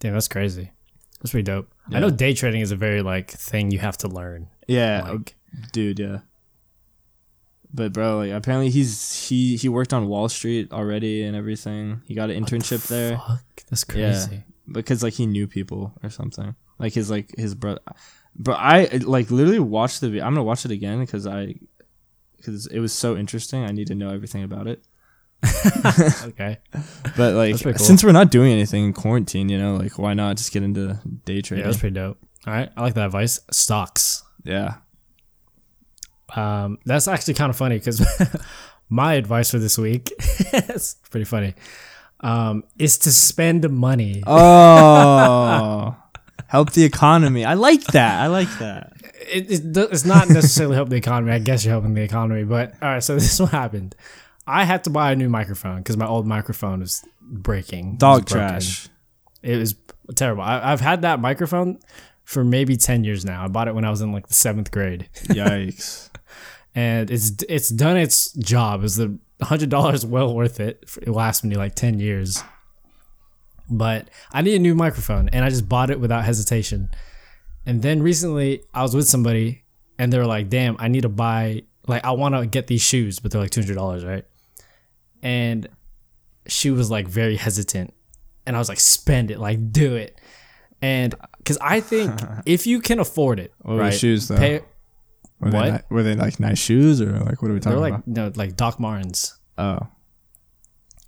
Damn, 0.00 0.12
that's 0.12 0.28
crazy. 0.28 0.72
That's 1.20 1.30
pretty 1.30 1.44
dope. 1.44 1.72
I 1.92 2.00
know 2.00 2.10
day 2.10 2.34
trading 2.34 2.60
is 2.60 2.70
a 2.70 2.76
very 2.76 3.02
like 3.02 3.30
thing 3.30 3.70
you 3.70 3.78
have 3.78 3.96
to 3.98 4.08
learn. 4.08 4.48
Yeah, 4.66 5.02
Like, 5.02 5.34
uh, 5.54 5.66
dude. 5.72 5.98
Yeah. 5.98 6.18
But 7.72 7.92
bro, 7.92 8.18
like 8.18 8.32
apparently 8.32 8.70
he's 8.70 9.28
he 9.28 9.56
he 9.56 9.68
worked 9.68 9.92
on 9.92 10.08
Wall 10.08 10.28
Street 10.28 10.72
already 10.72 11.22
and 11.22 11.36
everything. 11.36 12.00
He 12.06 12.14
got 12.14 12.30
an 12.30 12.42
internship 12.44 12.86
there 12.88 13.16
fuck, 13.18 13.42
that's 13.68 13.84
Yeah. 13.94 14.12
crazy. 14.12 14.44
because 14.70 15.02
like 15.02 15.14
he 15.14 15.26
knew 15.26 15.46
people 15.46 15.92
or 16.02 16.08
something. 16.10 16.54
Like 16.78 16.94
his 16.94 17.10
like 17.10 17.34
his 17.36 17.54
brother. 17.54 17.80
But 18.34 18.56
I 18.58 18.84
like 19.04 19.30
literally 19.30 19.58
watched 19.58 20.00
the. 20.00 20.06
I'm 20.08 20.32
gonna 20.34 20.44
watch 20.44 20.64
it 20.64 20.70
again 20.70 21.00
because 21.00 21.26
I 21.26 21.56
because 22.36 22.66
it 22.68 22.78
was 22.80 22.92
so 22.92 23.16
interesting. 23.16 23.64
I 23.64 23.72
need 23.72 23.88
to 23.88 23.94
know 23.94 24.10
everything 24.10 24.44
about 24.44 24.66
it. 24.66 24.82
okay. 26.24 26.58
But 27.16 27.34
like, 27.34 27.62
cool. 27.62 27.74
since 27.74 28.02
we're 28.02 28.12
not 28.12 28.30
doing 28.30 28.52
anything 28.52 28.84
in 28.86 28.92
quarantine, 28.92 29.48
you 29.48 29.58
know, 29.58 29.76
like 29.76 29.98
why 29.98 30.14
not 30.14 30.36
just 30.36 30.52
get 30.52 30.62
into 30.62 30.98
day 31.24 31.34
Yeah, 31.36 31.40
trading? 31.42 31.64
that's 31.66 31.78
pretty 31.78 31.94
dope. 31.94 32.18
All 32.46 32.52
right, 32.52 32.70
I 32.76 32.80
like 32.82 32.94
that 32.94 33.06
advice. 33.06 33.40
Stocks. 33.50 34.22
yeah. 34.44 34.76
Um, 36.36 36.78
that's 36.84 37.08
actually 37.08 37.34
kind 37.34 37.48
of 37.50 37.56
funny 37.56 37.78
because 37.78 38.04
my 38.90 39.14
advice 39.14 39.50
for 39.50 39.58
this 39.58 39.78
week, 39.78 40.12
it's 40.18 40.94
pretty 41.10 41.24
funny, 41.24 41.54
um, 42.20 42.64
is 42.78 42.98
to 42.98 43.12
spend 43.12 43.68
money. 43.70 44.22
Oh, 44.26 45.96
help 46.48 46.72
the 46.72 46.84
economy. 46.84 47.44
I 47.46 47.54
like 47.54 47.82
that. 47.86 48.20
I 48.20 48.26
like 48.26 48.50
that. 48.58 48.92
It, 49.32 49.50
it, 49.50 49.76
it's 49.90 50.04
not 50.04 50.28
necessarily 50.28 50.76
help 50.76 50.90
the 50.90 50.96
economy. 50.96 51.32
I 51.32 51.38
guess 51.38 51.64
you're 51.64 51.72
helping 51.72 51.94
the 51.94 52.02
economy, 52.02 52.44
but 52.44 52.74
all 52.82 52.88
right. 52.90 53.02
So 53.02 53.14
this 53.14 53.32
is 53.32 53.40
what 53.40 53.50
happened. 53.50 53.94
I 54.48 54.64
had 54.64 54.84
to 54.84 54.90
buy 54.90 55.12
a 55.12 55.16
new 55.16 55.28
microphone 55.28 55.78
because 55.78 55.98
my 55.98 56.06
old 56.06 56.26
microphone 56.26 56.80
was 56.80 57.04
breaking. 57.20 57.86
It 57.86 57.90
was 57.90 57.98
Dog 57.98 58.26
trash. 58.26 58.88
It 59.42 59.56
was 59.56 59.74
terrible. 60.16 60.42
I, 60.42 60.72
I've 60.72 60.80
had 60.80 61.02
that 61.02 61.20
microphone 61.20 61.78
for 62.24 62.44
maybe 62.44 62.76
ten 62.76 63.04
years 63.04 63.26
now. 63.26 63.44
I 63.44 63.48
bought 63.48 63.68
it 63.68 63.74
when 63.74 63.84
I 63.84 63.90
was 63.90 64.00
in 64.00 64.10
like 64.10 64.26
the 64.26 64.34
seventh 64.34 64.70
grade. 64.70 65.10
Yikes. 65.26 66.08
and 66.74 67.10
it's 67.10 67.32
it's 67.48 67.68
done 67.68 67.98
its 67.98 68.32
job. 68.32 68.84
Is 68.84 68.96
the 68.96 69.18
hundred 69.42 69.68
dollars 69.68 70.06
well 70.06 70.34
worth 70.34 70.60
it? 70.60 70.82
It 71.02 71.10
lasts 71.10 71.44
me 71.44 71.54
like 71.54 71.74
ten 71.74 72.00
years. 72.00 72.42
But 73.70 74.08
I 74.32 74.40
need 74.40 74.54
a 74.54 74.58
new 74.58 74.74
microphone, 74.74 75.28
and 75.28 75.44
I 75.44 75.50
just 75.50 75.68
bought 75.68 75.90
it 75.90 76.00
without 76.00 76.24
hesitation. 76.24 76.88
And 77.66 77.82
then 77.82 78.02
recently, 78.02 78.62
I 78.72 78.80
was 78.80 78.96
with 78.96 79.06
somebody, 79.06 79.64
and 79.98 80.10
they 80.10 80.18
were 80.18 80.26
like, 80.26 80.48
"Damn, 80.48 80.76
I 80.78 80.88
need 80.88 81.02
to 81.02 81.10
buy 81.10 81.64
like 81.86 82.02
I 82.02 82.12
want 82.12 82.34
to 82.34 82.46
get 82.46 82.66
these 82.66 82.80
shoes, 82.80 83.18
but 83.18 83.30
they're 83.30 83.42
like 83.42 83.50
two 83.50 83.60
hundred 83.60 83.74
dollars, 83.74 84.06
right?" 84.06 84.24
And 85.22 85.68
she 86.46 86.70
was 86.70 86.90
like 86.90 87.08
very 87.08 87.36
hesitant, 87.36 87.92
and 88.46 88.54
I 88.56 88.58
was 88.58 88.68
like, 88.68 88.80
"Spend 88.80 89.30
it, 89.30 89.38
like 89.38 89.72
do 89.72 89.96
it." 89.96 90.20
And 90.80 91.14
because 91.38 91.58
I 91.60 91.80
think 91.80 92.20
if 92.46 92.66
you 92.66 92.80
can 92.80 93.00
afford 93.00 93.40
it, 93.40 93.52
What 93.62 93.74
were 93.74 93.80
right? 93.80 93.94
shoes, 93.94 94.28
though? 94.28 94.36
Pay, 94.36 94.60
Were 95.40 95.50
What? 95.50 95.64
They 95.64 95.70
ni- 95.72 95.78
were 95.90 96.02
they 96.04 96.14
like 96.14 96.38
nice 96.40 96.58
shoes 96.58 97.00
or 97.00 97.18
like 97.20 97.42
what 97.42 97.50
are 97.50 97.54
we 97.54 97.60
they're 97.60 97.72
talking 97.72 97.80
like 97.80 97.94
about? 97.94 98.06
no, 98.08 98.32
like 98.36 98.56
Doc 98.56 98.78
Martens. 98.80 99.36
Oh, 99.58 99.80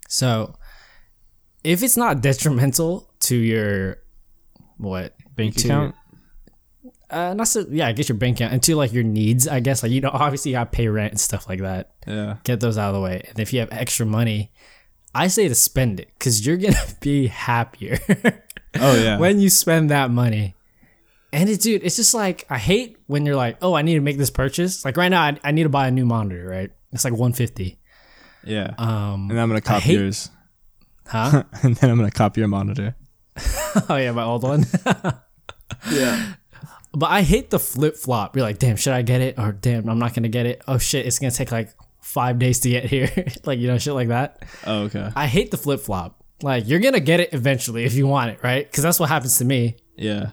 So 0.08 0.56
if 1.62 1.82
it's 1.82 1.96
not 1.96 2.20
detrimental 2.20 3.12
to 3.20 3.36
your 3.36 3.98
what 4.76 5.14
bank 5.36 5.54
To- 5.56 5.68
account. 5.68 5.94
Uh 7.10 7.34
not 7.34 7.48
so 7.48 7.64
yeah, 7.70 7.86
I 7.88 7.92
guess 7.92 8.08
your 8.08 8.16
bank 8.18 8.36
account 8.38 8.52
and 8.52 8.62
to 8.64 8.76
like 8.76 8.92
your 8.92 9.02
needs, 9.04 9.46
I 9.48 9.60
guess. 9.60 9.82
Like 9.82 9.92
you 9.92 10.00
know, 10.00 10.10
obviously 10.12 10.52
you 10.52 10.56
gotta 10.56 10.70
pay 10.70 10.88
rent 10.88 11.12
and 11.12 11.20
stuff 11.20 11.48
like 11.48 11.60
that. 11.60 11.90
Yeah. 12.06 12.36
Get 12.44 12.60
those 12.60 12.78
out 12.78 12.88
of 12.90 12.94
the 12.94 13.00
way. 13.00 13.22
And 13.28 13.38
if 13.40 13.52
you 13.52 13.60
have 13.60 13.68
extra 13.72 14.06
money, 14.06 14.50
I 15.14 15.26
say 15.28 15.48
to 15.48 15.54
spend 15.54 16.00
it 16.00 16.08
because 16.18 16.46
you're 16.46 16.56
gonna 16.56 16.76
be 17.00 17.26
happier 17.28 17.98
Oh 18.78 18.94
yeah. 19.02 19.18
when 19.22 19.40
you 19.40 19.50
spend 19.50 19.90
that 19.90 20.10
money. 20.10 20.54
And 21.32 21.48
it, 21.48 21.60
dude, 21.60 21.84
it's 21.84 21.94
just 21.96 22.12
like 22.14 22.44
I 22.50 22.58
hate 22.58 22.96
when 23.06 23.24
you're 23.24 23.36
like, 23.36 23.58
oh, 23.62 23.74
I 23.74 23.82
need 23.82 23.94
to 23.94 24.00
make 24.00 24.18
this 24.18 24.30
purchase. 24.30 24.84
Like 24.84 24.96
right 24.96 25.08
now, 25.08 25.22
I, 25.22 25.38
I 25.44 25.52
need 25.52 25.62
to 25.62 25.68
buy 25.68 25.86
a 25.86 25.90
new 25.92 26.04
monitor. 26.04 26.44
Right? 26.44 26.70
It's 26.92 27.04
like 27.04 27.12
150. 27.12 27.78
yeah. 28.44 28.74
Um, 28.78 29.30
and 29.30 29.38
I'm 29.40 29.48
gonna 29.48 29.60
copy 29.60 29.82
hate- 29.84 29.98
yours, 30.00 30.28
huh? 31.06 31.44
and 31.62 31.76
then 31.76 31.90
I'm 31.90 31.96
gonna 31.96 32.10
copy 32.10 32.40
your 32.40 32.48
monitor. 32.48 32.96
oh 33.88 33.94
yeah, 33.96 34.10
my 34.12 34.24
old 34.24 34.42
one. 34.42 34.64
Yeah. 35.90 36.34
But 36.92 37.10
I 37.10 37.22
hate 37.22 37.50
the 37.50 37.58
flip 37.58 37.96
flop. 37.96 38.34
You're 38.36 38.44
like, 38.44 38.58
damn, 38.58 38.76
should 38.76 38.92
I 38.94 39.02
get 39.02 39.20
it? 39.20 39.38
Or 39.38 39.52
damn, 39.52 39.88
I'm 39.88 39.98
not 39.98 40.14
gonna 40.14 40.28
get 40.28 40.46
it. 40.46 40.62
Oh 40.66 40.78
shit, 40.78 41.06
it's 41.06 41.18
gonna 41.18 41.30
take 41.30 41.52
like 41.52 41.70
five 42.00 42.38
days 42.38 42.58
to 42.60 42.70
get 42.70 42.84
here. 42.84 43.10
like 43.44 43.58
you 43.58 43.68
know, 43.68 43.78
shit 43.78 43.94
like 43.94 44.08
that. 44.08 44.42
Oh 44.66 44.82
okay. 44.84 45.10
I 45.14 45.26
hate 45.26 45.50
the 45.50 45.56
flip 45.56 45.80
flop. 45.80 46.22
Like 46.42 46.66
you're 46.66 46.80
gonna 46.80 47.00
get 47.00 47.20
it 47.20 47.32
eventually 47.32 47.84
if 47.84 47.94
you 47.94 48.06
want 48.06 48.30
it, 48.32 48.42
right? 48.42 48.68
Because 48.68 48.82
that's 48.82 48.98
what 48.98 49.08
happens 49.08 49.38
to 49.38 49.44
me. 49.44 49.76
Yeah. 49.96 50.30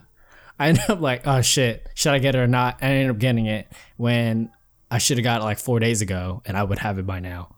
I 0.58 0.70
end 0.70 0.80
up 0.88 1.00
like, 1.00 1.26
oh 1.26 1.40
shit, 1.42 1.86
should 1.94 2.12
I 2.12 2.18
get 2.18 2.34
it 2.34 2.38
or 2.38 2.48
not? 2.48 2.78
And 2.80 2.92
I 2.92 2.96
end 2.96 3.10
up 3.10 3.18
getting 3.18 3.46
it 3.46 3.70
when 3.96 4.50
I 4.90 4.98
should 4.98 5.18
have 5.18 5.24
got 5.24 5.40
it 5.40 5.44
like 5.44 5.58
four 5.60 5.78
days 5.78 6.00
ago, 6.00 6.42
and 6.46 6.56
I 6.56 6.64
would 6.64 6.78
have 6.80 6.98
it 6.98 7.06
by 7.06 7.20
now. 7.20 7.54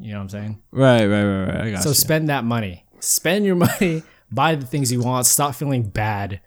You 0.00 0.12
know 0.12 0.18
what 0.18 0.22
I'm 0.22 0.28
saying? 0.30 0.62
Right. 0.72 1.06
Right. 1.06 1.24
Right. 1.24 1.44
Right. 1.46 1.60
I 1.66 1.70
got 1.72 1.82
So 1.82 1.90
you. 1.90 1.94
spend 1.94 2.28
that 2.30 2.42
money. 2.42 2.84
Spend 2.98 3.44
your 3.44 3.54
money. 3.68 4.02
Buy 4.32 4.54
the 4.56 4.66
things 4.66 4.90
you 4.90 5.00
want. 5.02 5.26
Stop 5.26 5.54
feeling 5.54 5.82
bad 5.84 6.40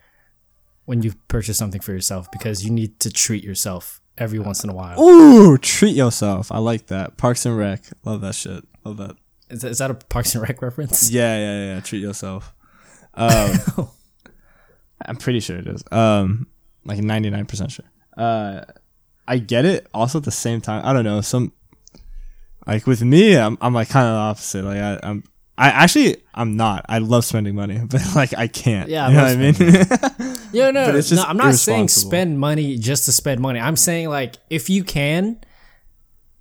when 0.86 1.02
you 1.02 1.14
purchase 1.28 1.58
something 1.58 1.82
for 1.82 1.92
yourself 1.94 2.30
because 2.32 2.64
you 2.66 2.72
need 2.72 3.00
to 3.00 3.10
treat 3.12 3.44
yourself 3.44 4.02
every 4.18 4.40
once 4.40 4.64
in 4.64 4.70
a 4.70 4.74
while. 4.74 5.00
Ooh, 5.02 5.58
treat 5.58 5.96
yourself. 5.96 6.52
I 6.52 6.58
like 6.60 6.88
that. 6.88 7.18
Parks 7.18 7.46
and 7.46 7.58
Rec. 7.58 7.84
Love 8.04 8.22
that 8.22 8.36
shit. 8.36 8.64
Love 8.84 8.98
that. 8.98 9.16
Is, 9.50 9.62
that- 9.62 9.72
is 9.72 9.78
that 9.80 9.92
a 9.92 9.94
Parks 9.96 10.36
and 10.36 10.42
Rec 10.48 10.62
reference? 10.62 11.12
Yeah, 11.12 11.38
yeah, 11.38 11.76
yeah. 11.76 11.80
Treat 11.82 12.02
yourself. 12.02 12.54
Um, 13.16 13.52
I'm 15.06 15.18
pretty 15.18 15.40
sure 15.40 15.58
it 15.58 15.68
is. 15.68 15.84
Um, 15.92 16.48
like 16.84 16.98
99% 17.00 17.70
sure. 17.70 17.86
Uh, 18.18 18.62
I 19.28 19.38
get 19.38 19.66
it. 19.66 19.86
Also, 19.94 20.18
at 20.18 20.24
the 20.24 20.32
same 20.32 20.62
time, 20.62 20.84
I 20.84 20.94
don't 20.94 21.04
know. 21.04 21.22
Some 21.22 21.52
like 22.66 22.88
with 22.88 23.04
me, 23.04 23.38
I'm, 23.38 23.58
I'm 23.62 23.74
like 23.74 23.90
kind 23.90 24.08
of 24.08 24.14
the 24.14 24.20
opposite. 24.20 24.64
Like 24.66 24.78
I, 24.80 25.00
I'm, 25.04 25.24
I 25.58 25.70
actually, 25.70 26.18
I'm 26.34 26.58
not. 26.58 26.86
I 26.90 26.98
love 26.98 27.26
spending 27.26 27.54
money, 27.56 27.80
but 27.88 28.02
like 28.16 28.34
I 28.36 28.48
can't. 28.48 28.90
Yeah, 28.90 29.06
I 29.06 29.10
you 29.10 29.16
know 29.16 29.24
what 29.24 29.32
I 29.32 30.26
mean. 30.28 30.38
Yeah, 30.54 30.70
no, 30.70 30.92
no, 30.92 31.02
just 31.02 31.28
I'm 31.28 31.38
not 31.38 31.56
saying 31.56 31.88
spend 31.88 32.40
money 32.40 32.78
just 32.78 33.06
to 33.06 33.12
spend 33.12 33.42
money. 33.42 33.60
I'm 33.60 33.76
saying 33.76 34.10
like 34.10 34.36
if 34.52 34.70
you 34.70 34.84
can, 34.84 35.40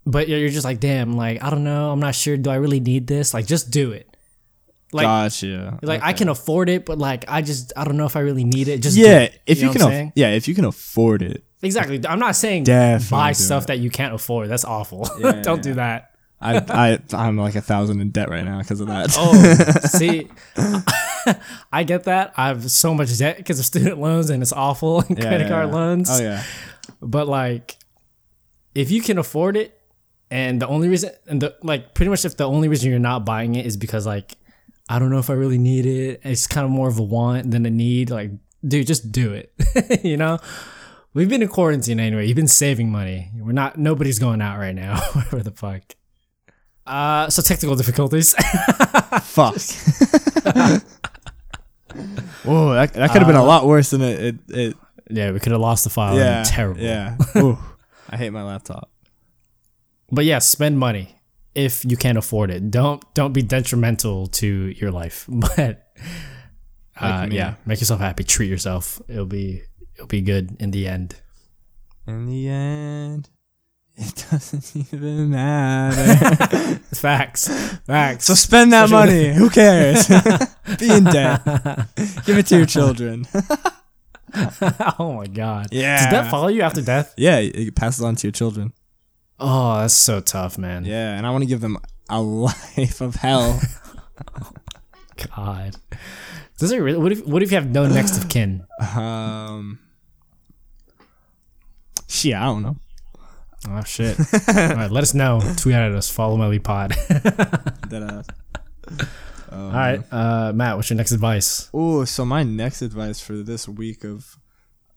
but 0.05 0.29
you're 0.29 0.51
just 0.51 0.65
like, 0.65 0.81
damn, 0.81 1.17
like 1.17 1.43
I 1.43 1.49
don't 1.49 1.65
know, 1.65 1.91
I'm 1.91 2.01
not 2.01 2.15
sure. 2.15 2.37
Do 2.37 2.51
I 2.51 2.57
really 2.57 2.81
need 2.81 3.07
this? 3.07 3.33
Like, 3.33 3.47
just 3.47 3.71
do 3.71 3.93
it. 3.93 4.15
Like, 4.93 5.05
gotcha. 5.07 5.79
like 5.83 6.03
I 6.03 6.13
can 6.13 6.29
afford 6.29 6.69
it, 6.69 6.85
but 6.85 6.99
like 6.99 7.25
I 7.27 7.41
just 7.41 7.73
I 7.75 7.85
don't 7.85 7.97
know 7.97 8.05
if 8.05 8.17
I 8.17 8.21
really 8.21 8.45
need 8.45 8.69
it. 8.69 8.83
Just 8.83 8.97
Yeah, 8.99 9.21
do 9.21 9.25
it. 9.25 9.41
if 9.47 9.61
you, 9.61 9.67
know 9.69 9.73
can, 9.73 9.81
what 9.81 9.87
I'm 9.87 9.93
aff- 9.93 9.97
saying? 9.97 10.13
yeah, 10.17 10.29
if 10.33 10.47
you 10.49 10.55
can 10.55 10.67
afford 10.67 11.23
it, 11.23 11.43
exactly. 11.63 11.99
I'm 12.07 12.19
not 12.19 12.37
saying 12.37 12.65
Definitely 12.65 13.11
buy 13.17 13.33
stuff 13.33 13.65
it. 13.65 13.67
that 13.69 13.79
you 13.79 13.89
can't 13.89 14.13
afford. 14.15 14.51
That's 14.51 14.67
awful. 14.67 15.09
Yeah, 15.19 15.41
don't 15.41 15.57
yeah. 15.59 15.63
do 15.63 15.75
that. 15.75 16.12
I, 16.43 16.57
I, 16.69 16.99
I'm 17.13 17.37
like 17.37 17.55
a 17.55 17.61
thousand 17.61 18.01
in 18.01 18.11
debt 18.11 18.29
right 18.29 18.45
now 18.45 18.59
because 18.59 18.81
of 18.81 18.89
that. 18.89 19.15
Oh, 19.17 19.79
see, 19.89 20.29
I 21.73 21.85
get 21.85 22.05
that. 22.05 22.35
I 22.37 22.49
have 22.49 22.71
so 22.71 22.95
much 22.95 23.17
debt 23.19 23.37
because 23.37 23.59
of 23.59 23.65
student 23.65 23.99
loans, 24.01 24.29
and 24.31 24.43
it's 24.43 24.53
awful. 24.53 25.01
And 25.01 25.17
Yeah, 25.17 25.29
credit 25.29 25.45
yeah, 25.45 25.49
card 25.49 25.69
yeah. 25.69 25.75
loans. 25.75 26.09
Oh 26.11 26.23
yeah. 26.23 26.43
But 27.01 27.29
like, 27.29 27.77
if 28.75 28.91
you 28.91 29.01
can 29.03 29.19
afford 29.19 29.57
it, 29.57 29.79
and 30.31 30.61
the 30.61 30.67
only 30.67 30.89
reason, 30.89 31.11
and 31.27 31.41
the 31.41 31.57
like, 31.63 31.95
pretty 31.95 32.11
much 32.11 32.25
if 32.25 32.37
the 32.37 32.49
only 32.49 32.69
reason 32.69 32.91
you're 32.91 32.99
not 32.99 33.25
buying 33.25 33.55
it 33.55 33.65
is 33.65 33.77
because 33.77 34.07
like, 34.07 34.37
I 34.89 34.99
don't 34.99 35.11
know 35.11 35.19
if 35.19 35.31
I 35.31 35.35
really 35.35 35.59
need 35.59 35.87
it. 35.87 36.21
It's 36.25 36.47
kind 36.47 36.65
of 36.65 36.71
more 36.71 36.89
of 36.89 36.99
a 36.99 37.03
want 37.03 37.51
than 37.51 37.65
a 37.67 37.71
need. 37.71 38.11
Like, 38.11 38.31
dude, 38.67 38.87
just 38.87 39.13
do 39.13 39.33
it. 39.33 39.53
you 40.05 40.17
know. 40.17 40.39
We've 41.15 41.29
been 41.29 41.43
in 41.43 41.49
quarantine 41.49 42.01
anyway. 42.01 42.27
You've 42.27 42.37
been 42.37 42.49
saving 42.49 42.91
money. 42.91 43.31
We're 43.37 43.53
not. 43.53 43.77
Nobody's 43.79 44.19
going 44.19 44.41
out 44.41 44.59
right 44.59 44.75
now. 44.75 44.99
Where 45.31 45.43
the 45.43 45.51
fuck? 45.51 45.83
Uh, 46.87 47.31
so 47.31 47.43
technical 47.43 47.77
difficulties. 47.77 48.35
Fuck. 49.23 49.55
Whoa, 52.45 52.75
that, 52.75 52.93
that 52.95 53.11
could 53.13 53.19
have 53.19 53.27
been 53.27 53.37
a 53.37 53.45
lot 53.45 53.67
worse 53.67 53.91
than 53.91 54.03
it. 54.03 54.21
It. 54.21 54.37
it 54.49 54.77
yeah, 55.11 55.31
we 55.31 55.41
could 55.41 55.53
have 55.53 55.61
lost 55.61 55.85
the 55.85 55.91
file. 55.91 56.17
yeah. 56.17 56.43
terrible. 56.45 56.81
Yeah. 56.81 57.17
Ooh, 57.37 57.59
I 58.09 58.17
hate 58.17 58.31
my 58.31 58.43
laptop. 58.43 58.91
But 60.11 60.25
yeah, 60.25 60.39
spend 60.39 60.79
money 60.79 61.19
if 61.55 61.85
you 61.85 61.97
can't 61.97 62.19
afford 62.19 62.51
it. 62.51 62.71
Don't 62.71 63.03
don't 63.15 63.33
be 63.33 63.43
detrimental 63.43 64.27
to 64.29 64.47
your 64.47 64.91
life. 64.91 65.27
But 65.33 65.93
uh, 67.01 67.21
Like 67.21 67.31
me. 67.31 67.37
yeah, 67.37 67.55
make 67.67 67.81
yourself 67.81 68.01
happy. 68.01 68.25
Treat 68.25 68.49
yourself. 68.51 69.01
It'll 69.09 69.27
be 69.27 69.63
it'll 69.95 70.07
be 70.07 70.21
good 70.21 70.57
in 70.61 70.71
the 70.71 70.87
end. 70.87 71.17
In 72.07 72.27
the 72.27 72.49
end, 72.49 73.29
it 73.97 74.27
doesn't 74.31 74.77
even 74.95 75.31
matter. 75.31 76.77
Facts. 76.95 77.49
Facts. 77.87 78.25
so 78.27 78.35
spend 78.35 78.73
that 78.73 78.85
Especially- 78.87 79.29
money. 79.29 79.35
Who 79.35 79.51
cares? 79.51 80.09
Be 80.79 80.91
in 80.91 81.05
debt. 81.05 81.45
Give 82.25 82.39
it 82.39 82.47
to 82.47 82.57
your 82.57 82.67
children. 82.67 83.27
oh 84.99 85.15
my 85.19 85.27
god. 85.27 85.69
Yeah. 85.73 86.03
Does 86.05 86.13
that 86.13 86.31
follow 86.31 86.49
you 86.49 86.63
after 86.63 86.81
death? 86.83 87.13
Yeah, 87.17 87.39
it 87.39 87.75
passes 87.77 88.03
on 88.03 88.17
to 88.17 88.27
your 88.27 88.33
children. 88.33 88.73
Oh, 89.39 89.81
that's 89.81 89.95
so 89.95 90.21
tough, 90.21 90.57
man. 90.57 90.85
Yeah, 90.85 91.17
and 91.17 91.27
I 91.27 91.31
want 91.31 91.43
to 91.43 91.49
give 91.49 91.61
them 91.61 91.77
a 92.09 92.21
life 92.23 93.01
of 93.01 93.17
hell. 93.17 93.61
God. 95.37 95.77
Does 96.59 96.71
it 96.73 96.79
really? 96.79 96.99
What 96.99 97.13
if 97.13 97.27
what 97.27 97.43
if 97.43 97.51
you 97.51 97.57
have 97.57 97.69
no 97.69 97.87
next 97.87 98.17
of 98.19 98.29
kin? 98.29 98.65
um. 98.95 99.79
Shit, 102.09 102.35
I 102.35 102.45
don't 102.45 102.63
know. 102.63 102.77
Oh 103.69 103.83
shit. 103.85 104.19
All 104.19 104.55
right, 104.55 104.91
let 104.91 105.03
us 105.03 105.15
know. 105.15 105.41
Tweet 105.57 105.75
at 105.75 105.93
us. 105.93 106.11
Follow 106.11 106.37
Melly 106.37 106.59
Pod. 106.59 106.95
That 107.93 108.03
uh, 108.03 109.05
All 109.55 109.71
right, 109.71 110.01
uh, 110.11 110.53
Matt. 110.55 110.77
What's 110.77 110.89
your 110.89 110.97
next 110.97 111.13
advice? 111.13 111.69
Oh, 111.75 112.07
so 112.07 112.25
my 112.25 112.43
next 112.43 112.81
advice 112.81 113.21
for 113.21 113.35
this 113.35 113.69
week 113.69 114.03
of 114.03 114.39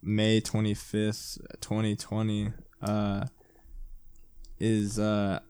May 0.02 0.40
25th, 0.40 1.38
2020, 1.60 2.52
uh 2.82 3.26
is 4.58 4.98
uh, 4.98 5.40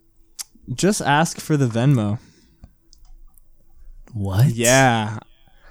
just 0.75 1.01
ask 1.01 1.39
for 1.41 1.57
the 1.57 1.67
Venmo. 1.67 2.19
What? 4.13 4.49
Yeah. 4.49 5.19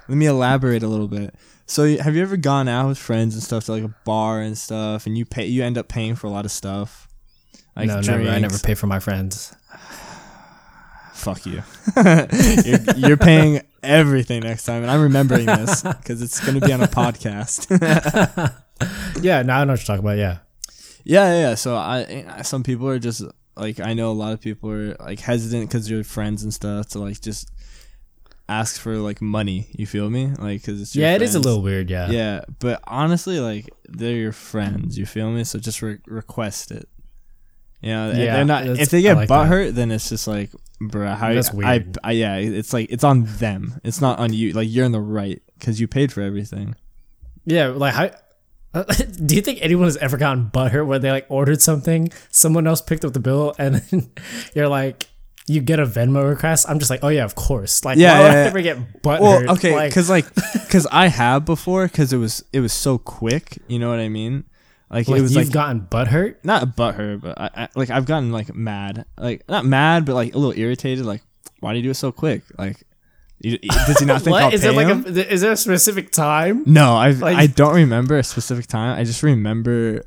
Let 0.08 0.16
me 0.16 0.26
elaborate 0.26 0.82
a 0.82 0.88
little 0.88 1.08
bit. 1.08 1.34
So, 1.66 1.96
have 1.98 2.14
you 2.14 2.22
ever 2.22 2.36
gone 2.36 2.68
out 2.68 2.88
with 2.88 2.98
friends 2.98 3.34
and 3.34 3.42
stuff 3.42 3.64
to 3.64 3.72
like 3.72 3.82
a 3.82 3.94
bar 4.04 4.40
and 4.40 4.56
stuff, 4.56 5.06
and 5.06 5.18
you 5.18 5.24
pay, 5.24 5.46
you 5.46 5.64
end 5.64 5.76
up 5.76 5.88
paying 5.88 6.14
for 6.14 6.28
a 6.28 6.30
lot 6.30 6.44
of 6.44 6.52
stuff? 6.52 7.05
Like 7.76 7.88
no, 7.88 8.00
never. 8.00 8.28
I 8.28 8.38
never 8.38 8.58
pay 8.58 8.74
for 8.74 8.86
my 8.86 8.98
friends. 8.98 9.54
Fuck 11.12 11.46
you. 11.46 11.62
you're, 12.64 12.96
you're 12.96 13.16
paying 13.16 13.60
everything 13.82 14.42
next 14.42 14.64
time, 14.64 14.82
and 14.82 14.90
I'm 14.90 15.02
remembering 15.02 15.46
this 15.46 15.82
because 15.82 16.22
it's 16.22 16.44
gonna 16.44 16.60
be 16.60 16.72
on 16.72 16.82
a 16.82 16.88
podcast. 16.88 17.66
Yeah, 19.22 19.42
now 19.42 19.60
I 19.60 19.64
know 19.64 19.72
what 19.72 19.80
you're 19.80 19.86
talking 19.86 20.04
about. 20.04 20.18
Yeah. 20.18 20.38
Yeah, 21.04 21.32
yeah. 21.32 21.40
yeah. 21.40 21.54
So 21.54 21.76
I, 21.76 22.42
some 22.42 22.62
people 22.62 22.88
are 22.88 22.98
just 22.98 23.22
like 23.56 23.80
I 23.80 23.94
know 23.94 24.10
a 24.10 24.12
lot 24.12 24.32
of 24.32 24.40
people 24.40 24.70
are 24.70 24.94
like 24.96 25.20
hesitant 25.20 25.68
because 25.68 25.90
you're 25.90 26.04
friends 26.04 26.42
and 26.42 26.52
stuff 26.52 26.88
to 26.88 26.98
like 26.98 27.20
just 27.20 27.50
ask 28.48 28.80
for 28.80 28.96
like 28.96 29.22
money. 29.22 29.68
You 29.72 29.86
feel 29.86 30.10
me? 30.10 30.26
Like 30.38 30.60
because 30.60 30.82
it's 30.82 30.94
your 30.94 31.06
Yeah, 31.06 31.14
it 31.14 31.22
is 31.22 31.34
a 31.34 31.40
little 31.40 31.62
weird. 31.62 31.90
Yeah. 31.90 32.10
Yeah, 32.10 32.44
but 32.58 32.80
honestly, 32.86 33.40
like 33.40 33.68
they're 33.88 34.16
your 34.16 34.32
friends. 34.32 34.98
You 34.98 35.06
feel 35.06 35.30
me? 35.30 35.44
So 35.44 35.58
just 35.58 35.82
re- 35.82 35.98
request 36.06 36.70
it. 36.70 36.88
You 37.86 37.92
know, 37.92 38.10
Yeah, 38.10 38.34
they're 38.34 38.44
not. 38.44 38.66
If 38.66 38.90
they 38.90 39.00
get 39.00 39.16
like 39.16 39.28
that. 39.28 39.46
butthurt, 39.48 39.74
then 39.74 39.92
it's 39.92 40.08
just 40.08 40.26
like, 40.26 40.50
bruh, 40.80 41.16
how 41.16 41.32
That's 41.32 41.50
I, 41.50 41.54
weird. 41.54 41.98
I, 42.02 42.12
yeah, 42.12 42.36
it's 42.36 42.72
like 42.72 42.90
it's 42.90 43.04
on 43.04 43.24
them. 43.38 43.80
It's 43.84 44.00
not 44.00 44.18
on 44.18 44.32
you. 44.32 44.52
Like 44.52 44.66
you're 44.68 44.84
in 44.84 44.90
the 44.90 45.00
right 45.00 45.40
because 45.56 45.80
you 45.80 45.86
paid 45.86 46.10
for 46.12 46.20
everything. 46.20 46.74
Yeah, 47.44 47.68
like 47.68 47.94
how. 47.94 48.10
Uh, 48.74 48.82
do 49.24 49.36
you 49.36 49.40
think 49.40 49.60
anyone 49.62 49.86
has 49.86 49.96
ever 49.98 50.16
gotten 50.16 50.50
butthurt 50.50 50.86
where 50.86 50.98
they 50.98 51.12
like 51.12 51.26
ordered 51.28 51.62
something, 51.62 52.10
someone 52.32 52.66
else 52.66 52.82
picked 52.82 53.04
up 53.04 53.12
the 53.12 53.20
bill, 53.20 53.54
and 53.56 53.76
then 53.76 54.10
you're 54.54 54.68
like, 54.68 55.06
you 55.46 55.60
get 55.60 55.78
a 55.78 55.86
Venmo 55.86 56.28
request? 56.28 56.66
I'm 56.68 56.80
just 56.80 56.90
like, 56.90 57.04
oh 57.04 57.08
yeah, 57.08 57.24
of 57.24 57.36
course. 57.36 57.84
Like, 57.84 57.98
Yeah, 57.98 58.14
why 58.18 58.18
would 58.18 58.24
yeah, 58.24 58.32
I 58.32 58.42
yeah. 58.42 58.48
ever 58.48 58.62
get 58.62 59.02
butthurt? 59.02 59.20
Well, 59.20 59.50
okay, 59.52 59.74
like, 59.76 59.90
because 59.90 60.10
like, 60.10 60.26
because 60.54 60.88
I 60.90 61.06
have 61.06 61.44
before, 61.44 61.86
because 61.86 62.12
it 62.12 62.16
was 62.16 62.44
it 62.52 62.58
was 62.58 62.72
so 62.72 62.98
quick. 62.98 63.58
You 63.68 63.78
know 63.78 63.88
what 63.90 64.00
I 64.00 64.08
mean? 64.08 64.42
Like, 64.88 65.08
like 65.08 65.18
it 65.18 65.22
was 65.22 65.34
you've 65.34 65.46
like 65.46 65.52
gotten 65.52 65.80
butthurt. 65.80 66.36
not 66.44 66.62
a 66.62 66.66
butthurt, 66.66 67.20
but 67.20 67.40
I, 67.40 67.50
I 67.54 67.68
like 67.74 67.90
I've 67.90 68.06
gotten 68.06 68.30
like 68.30 68.54
mad, 68.54 69.04
like 69.18 69.48
not 69.48 69.64
mad, 69.64 70.04
but 70.04 70.14
like 70.14 70.34
a 70.34 70.38
little 70.38 70.56
irritated. 70.58 71.04
Like, 71.04 71.22
why 71.60 71.72
do 71.72 71.78
you 71.78 71.82
do 71.82 71.90
it 71.90 71.94
so 71.94 72.12
quick? 72.12 72.42
Like, 72.56 72.84
you, 73.40 73.58
does 73.58 73.98
he 73.98 74.04
not 74.06 74.22
think 74.22 74.36
I'll 74.36 74.52
is 74.52 74.60
pay 74.60 74.68
there 74.68 74.76
like 74.76 74.86
him? 74.86 75.04
a? 75.06 75.20
Is 75.20 75.40
there 75.40 75.52
a 75.52 75.56
specific 75.56 76.10
time? 76.12 76.62
No, 76.66 76.94
I 76.94 77.10
Like- 77.10 77.36
I 77.36 77.46
don't 77.48 77.74
remember 77.74 78.16
a 78.16 78.22
specific 78.22 78.66
time. 78.68 78.96
I 78.98 79.02
just 79.04 79.22
remember 79.24 80.02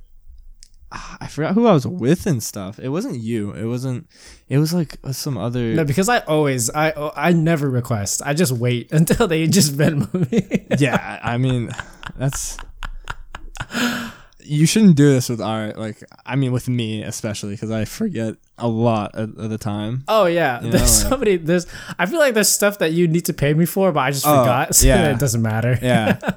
ah, 0.91 1.17
I 1.19 1.27
forgot 1.27 1.53
who 1.55 1.67
I 1.67 1.73
was 1.73 1.85
with 1.85 2.25
and 2.25 2.41
stuff. 2.41 2.79
It 2.79 2.89
wasn't 2.89 3.19
you. 3.19 3.51
It 3.51 3.65
wasn't. 3.65 4.07
It 4.47 4.57
was 4.59 4.73
like 4.73 4.97
some 5.11 5.37
other. 5.37 5.73
No, 5.73 5.83
because 5.83 6.07
I 6.09 6.19
always, 6.19 6.69
I, 6.71 6.93
I 7.15 7.33
never 7.33 7.69
request. 7.69 8.21
I 8.25 8.33
just 8.33 8.53
wait 8.53 8.91
until 8.93 9.27
they 9.27 9.45
just 9.47 9.75
Venmo 9.75 10.31
me. 10.31 10.67
yeah, 10.79 11.19
I 11.21 11.37
mean, 11.37 11.69
that's. 12.17 12.57
You 14.41 14.65
shouldn't 14.65 14.95
do 14.95 15.11
this 15.11 15.29
with 15.29 15.41
our 15.41 15.73
like. 15.73 16.01
I 16.25 16.35
mean, 16.35 16.51
with 16.51 16.67
me 16.69 17.03
especially 17.03 17.51
because 17.51 17.71
I 17.71 17.85
forget 17.85 18.35
a 18.57 18.67
lot 18.67 19.11
of, 19.15 19.37
of 19.37 19.49
the 19.49 19.57
time. 19.57 20.03
Oh 20.07 20.25
yeah, 20.25 20.63
You 20.63 20.71
there's 20.71 20.73
know, 20.73 20.79
like- 21.03 21.09
somebody. 21.11 21.37
There's. 21.37 21.67
I 21.97 22.05
feel 22.05 22.19
like 22.19 22.33
there's 22.33 22.49
stuff 22.49 22.79
that 22.79 22.93
you 22.93 23.07
need 23.07 23.25
to 23.25 23.33
pay 23.33 23.53
me 23.53 23.65
for, 23.65 23.91
but 23.91 23.99
I 23.99 24.11
just 24.11 24.25
Oh, 24.25 24.39
forgot. 24.39 24.73
So 24.79 24.87
yeah. 24.87 25.11
it 25.11 25.19
doesn't 25.19 25.41
matter. 25.41 25.77
Yeah. 25.81 26.19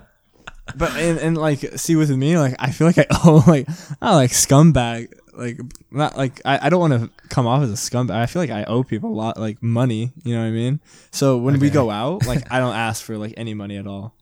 But 0.76 0.92
and, 0.96 1.18
and 1.18 1.36
like 1.36 1.58
see 1.76 1.96
with 1.96 2.08
me 2.10 2.38
like 2.38 2.54
I 2.58 2.70
feel 2.70 2.86
like 2.86 2.96
I 2.98 3.06
owe 3.24 3.42
like 3.46 3.68
I 4.00 4.14
like 4.14 4.30
scumbag 4.30 5.12
like 5.34 5.58
not 5.90 6.16
like 6.16 6.40
I, 6.44 6.66
I 6.66 6.68
don't 6.70 6.80
want 6.80 6.92
to 7.02 7.28
come 7.28 7.46
off 7.48 7.62
as 7.64 7.70
a 7.70 7.74
scumbag. 7.74 8.12
I 8.12 8.26
feel 8.26 8.40
like 8.40 8.50
I 8.50 8.62
owe 8.64 8.82
people 8.84 9.10
a 9.10 9.12
lot 9.12 9.38
like 9.38 9.60
money, 9.62 10.12
you 10.22 10.34
know 10.34 10.40
what 10.40 10.46
I 10.46 10.50
mean? 10.52 10.80
So 11.10 11.36
when 11.36 11.58
we 11.58 11.68
go 11.68 11.90
out, 11.90 12.26
like 12.26 12.50
I 12.50 12.58
don't 12.60 12.74
ask 12.76 13.02
for 13.04 13.18
like 13.18 13.34
any 13.36 13.54
money 13.54 13.76
at 13.76 13.86
all. 13.88 14.14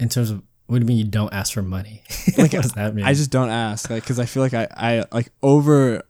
In 0.00 0.08
terms 0.08 0.30
of 0.30 0.42
what 0.66 0.78
do 0.78 0.82
you 0.82 0.86
mean 0.86 0.96
you 0.98 1.04
don't 1.04 1.32
ask 1.32 1.52
for 1.52 1.62
money? 1.62 2.02
Like, 2.38 2.52
what 2.52 2.62
does 2.62 2.72
that 2.72 2.94
mean? 2.94 3.04
I 3.04 3.12
just 3.14 3.30
don't 3.30 3.50
ask 3.50 3.90
like 3.90 4.04
cuz 4.04 4.18
I 4.18 4.24
feel 4.26 4.42
like 4.42 4.54
I 4.54 4.66
I 4.76 5.04
like 5.12 5.30
over 5.42 6.02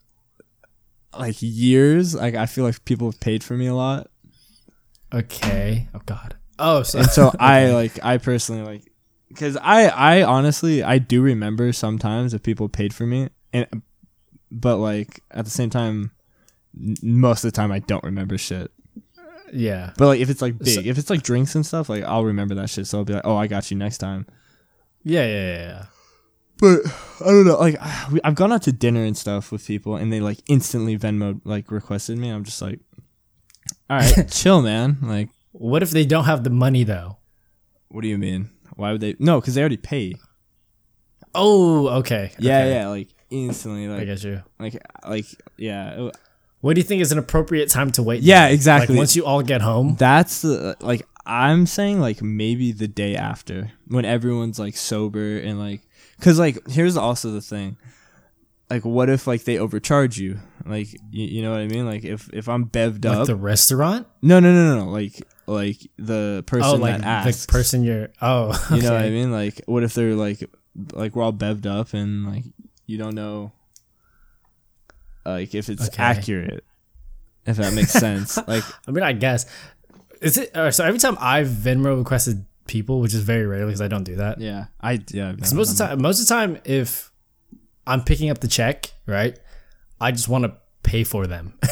like 1.19 1.37
years 1.41 2.15
like 2.15 2.35
I 2.35 2.47
feel 2.47 2.65
like 2.65 2.85
people 2.85 3.09
have 3.09 3.21
paid 3.21 3.43
for 3.45 3.55
me 3.57 3.67
a 3.67 3.75
lot. 3.75 4.09
okay. 5.13 5.89
Oh 5.95 6.01
God. 6.07 6.37
Oh, 6.59 6.83
so 6.83 7.01
and 7.01 7.09
so 7.11 7.33
I 7.41 7.71
like 7.73 8.03
I 8.05 8.19
personally 8.19 8.63
like 8.63 8.93
because 9.29 9.57
I 9.57 9.87
I 9.89 10.23
honestly 10.23 10.83
I 10.83 10.99
do 10.99 11.23
remember 11.23 11.73
sometimes 11.73 12.35
if 12.35 12.43
people 12.43 12.69
paid 12.69 12.95
for 12.95 13.07
me 13.07 13.29
and 13.53 13.83
but 14.51 14.77
like 14.79 15.21
at 15.31 15.45
the 15.45 15.51
same 15.51 15.71
time 15.71 16.13
most 17.03 17.45
of 17.45 17.53
the 17.53 17.57
time 17.57 17.71
I 17.73 17.81
don't 17.81 18.05
remember 18.05 18.39
shit 18.39 18.71
yeah. 19.53 19.93
but 19.97 20.07
like 20.07 20.21
if 20.21 20.31
it's 20.31 20.43
like 20.43 20.59
big 20.59 20.69
So- 20.75 20.81
if 20.85 20.99
it's 20.99 21.11
like 21.11 21.23
drinks 21.23 21.55
and 21.55 21.65
stuff 21.67 21.89
like 21.89 22.03
I'll 22.05 22.25
remember 22.25 22.55
that 22.57 22.71
shit 22.71 22.87
so 22.87 22.99
I'll 22.99 23.05
be 23.05 23.13
like 23.15 23.25
oh 23.27 23.37
I 23.37 23.47
got 23.47 23.71
you 23.71 23.77
next 23.77 23.99
time 23.99 24.27
Yeah, 25.05 25.27
yeah, 25.27 25.47
yeah, 25.57 25.63
yeah. 25.69 25.85
but 26.59 26.81
I 27.21 27.31
don't 27.31 27.47
know 27.47 27.59
like 27.59 27.77
we- 28.13 28.21
I've 28.25 28.35
gone 28.35 28.53
out 28.53 28.63
to 28.63 28.73
dinner 28.73 29.05
and 29.05 29.17
stuff 29.17 29.53
with 29.53 29.67
people 29.67 29.97
and 29.97 30.13
they 30.13 30.21
like 30.21 30.39
instantly 30.49 30.97
Venmo 30.99 31.41
like 31.45 31.71
requested 31.71 32.17
me 32.19 32.31
I'm 32.31 32.45
just 32.45 32.61
like 32.63 32.81
all 33.91 33.99
right 33.99 34.29
chill 34.31 34.63
man 34.63 34.99
like 35.03 35.29
What 35.53 35.83
if 35.83 35.91
they 35.91 36.05
don't 36.07 36.25
have 36.25 36.43
the 36.45 36.51
money 36.51 36.85
though? 36.85 37.19
what 37.89 38.01
do 38.03 38.09
you 38.09 38.19
mean 38.19 38.51
why 38.77 38.93
would 38.93 39.01
they 39.01 39.15
no 39.19 39.41
because 39.41 39.55
they 39.55 39.61
already 39.61 39.77
paid 39.77 40.19
Oh, 41.35 41.89
okay. 42.01 42.31
yeah 42.39 42.59
okay. 42.61 42.75
yeah 42.75 42.89
like 42.89 43.09
instantly 43.31 43.89
Like, 43.89 44.03
I 44.03 44.05
get 44.05 44.23
you. 44.23 44.43
like 44.59 44.77
like 45.09 45.25
yeah 45.59 46.11
What 46.61 46.75
do 46.75 46.81
you 46.81 46.85
think 46.87 47.03
is 47.03 47.11
an 47.13 47.19
appropriate 47.19 47.69
time 47.71 47.91
to 47.93 48.03
wait? 48.03 48.23
Yeah, 48.23 48.47
then? 48.47 48.55
exactly. 48.55 48.95
Like 48.95 48.99
once 49.01 49.17
you 49.17 49.25
all 49.27 49.43
get 49.43 49.61
home. 49.61 49.97
that's 49.99 50.43
the 50.43 50.77
like 50.81 51.03
i'm 51.27 51.67
saying 51.67 52.01
like 52.01 52.23
maybe 52.23 52.73
the 52.73 52.89
day 52.89 53.17
after 53.17 53.71
when 53.89 54.05
everyone's 54.05 54.59
like 54.59 54.77
sober 54.77 55.39
and 55.39 55.59
like 55.59 55.81
because 56.19 56.39
like 56.39 56.59
here's 56.69 56.97
also 56.97 57.31
the 57.31 57.41
thing 57.41 57.77
like 58.71 58.85
what 58.85 59.09
if 59.09 59.27
like 59.27 59.45
they 59.45 59.59
overcharge 59.59 60.19
you 60.19 60.39
like 60.67 60.93
you, 61.11 61.27
you 61.27 61.43
know 61.43 61.51
what 61.51 61.61
i 61.61 61.67
mean 61.67 61.87
like 61.87 62.05
if 62.05 62.29
if 62.33 62.49
i'm 62.49 62.67
bevved 62.67 63.05
Like 63.05 63.19
up 63.19 63.27
the 63.27 63.37
restaurant? 63.37 64.07
no 64.23 64.41
no 64.41 64.53
no 64.53 64.77
no 64.77 64.85
no 64.87 64.91
like 64.91 65.23
like 65.47 65.77
the 65.99 66.43
person 66.47 66.71
oh, 66.73 66.77
like 66.77 66.99
that 66.99 67.27
asks 67.27 67.45
the 67.47 67.53
person 67.53 67.83
you're. 67.85 68.09
Oh, 68.23 68.53
you 68.75 68.81
know 68.83 68.93
what 68.93 69.01
i 69.03 69.11
mean 69.11 69.31
like 69.33 69.61
what 69.67 69.83
if 69.83 69.93
they're 69.95 70.15
like 70.15 70.43
like 70.93 71.15
we're 71.15 71.23
all 71.23 71.33
bevved 71.33 71.67
up 71.67 71.93
and 71.95 72.27
like 72.27 72.45
you 72.87 72.97
don't 72.99 73.15
know 73.15 73.53
like 75.25 75.55
if 75.55 75.69
it's 75.69 75.89
Okay. 75.89 76.03
accurate 76.03 76.65
if 77.47 77.57
that 77.57 77.73
makes 77.75 77.93
sense 77.93 78.37
like 78.49 78.65
I 78.89 78.91
mean, 78.91 79.03
I 79.05 79.13
guess. 79.13 79.47
Is 80.25 80.39
it 80.39 80.57
uh, 80.57 80.71
so? 80.71 80.85
Every 80.85 80.99
time 80.99 81.17
I've 81.21 81.49
Venmo 81.49 81.97
requested 81.99 82.45
people, 82.67 83.01
which 83.01 83.15
is 83.15 83.21
very 83.23 83.47
rarely 83.47 83.67
because 83.67 83.81
I 83.83 83.89
don't 83.89 84.05
do 84.05 84.17
that. 84.17 84.41
Yeah, 84.41 84.67
I 84.81 85.01
yeah. 85.11 85.33
Because 85.33 85.53
most 85.55 85.71
of 85.73 85.79
the 85.79 85.87
time, 85.87 86.03
most 86.03 86.21
of 86.21 86.27
the 86.27 86.35
time, 86.35 86.59
if 86.65 87.13
I'm 87.87 88.03
picking 88.03 88.31
up 88.31 88.39
the 88.41 88.49
check, 88.49 88.93
right, 89.07 89.39
I 90.01 90.11
just 90.13 90.29
want 90.29 90.45
to 90.45 90.55
pay 90.83 91.05
for 91.05 91.27
them. 91.27 91.55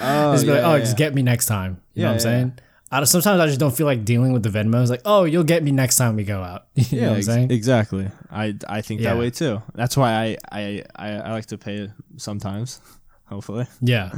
oh, 0.00 0.32
just 0.32 0.46
yeah, 0.46 0.52
like, 0.54 0.62
oh, 0.64 0.74
yeah, 0.74 0.78
just 0.80 0.96
get 0.96 1.14
me 1.14 1.22
next 1.22 1.46
time. 1.46 1.80
You 1.94 2.02
know 2.02 2.08
Yeah, 2.08 2.08
what 2.08 2.14
I'm 2.14 2.20
saying? 2.20 2.58
I 2.90 3.04
sometimes 3.04 3.40
I 3.40 3.46
just 3.46 3.58
don't 3.58 3.74
feel 3.74 3.86
like 3.86 4.04
dealing 4.04 4.34
with 4.34 4.42
the 4.42 4.50
Venmo. 4.50 4.80
It's 4.82 4.90
like, 4.90 5.00
oh, 5.06 5.24
you'll 5.24 5.44
get 5.44 5.62
me 5.62 5.70
next 5.72 5.96
time 5.96 6.14
we 6.16 6.24
go 6.24 6.42
out. 6.42 6.66
you 6.74 6.84
yeah, 6.90 7.00
know 7.00 7.06
what 7.06 7.12
I'm 7.12 7.16
ex- 7.18 7.26
saying? 7.26 7.50
exactly. 7.50 8.10
I 8.30 8.54
I 8.68 8.82
think 8.82 9.00
that 9.02 9.16
way 9.16 9.30
too. 9.30 9.62
That's 9.74 9.96
why 9.96 10.12
I 10.12 10.36
I 10.52 10.84
I, 10.94 11.08
I 11.12 11.32
like 11.32 11.46
to 11.46 11.58
pay 11.58 11.90
sometimes. 12.18 12.80
Hopefully, 13.24 13.66
yeah. 13.80 14.12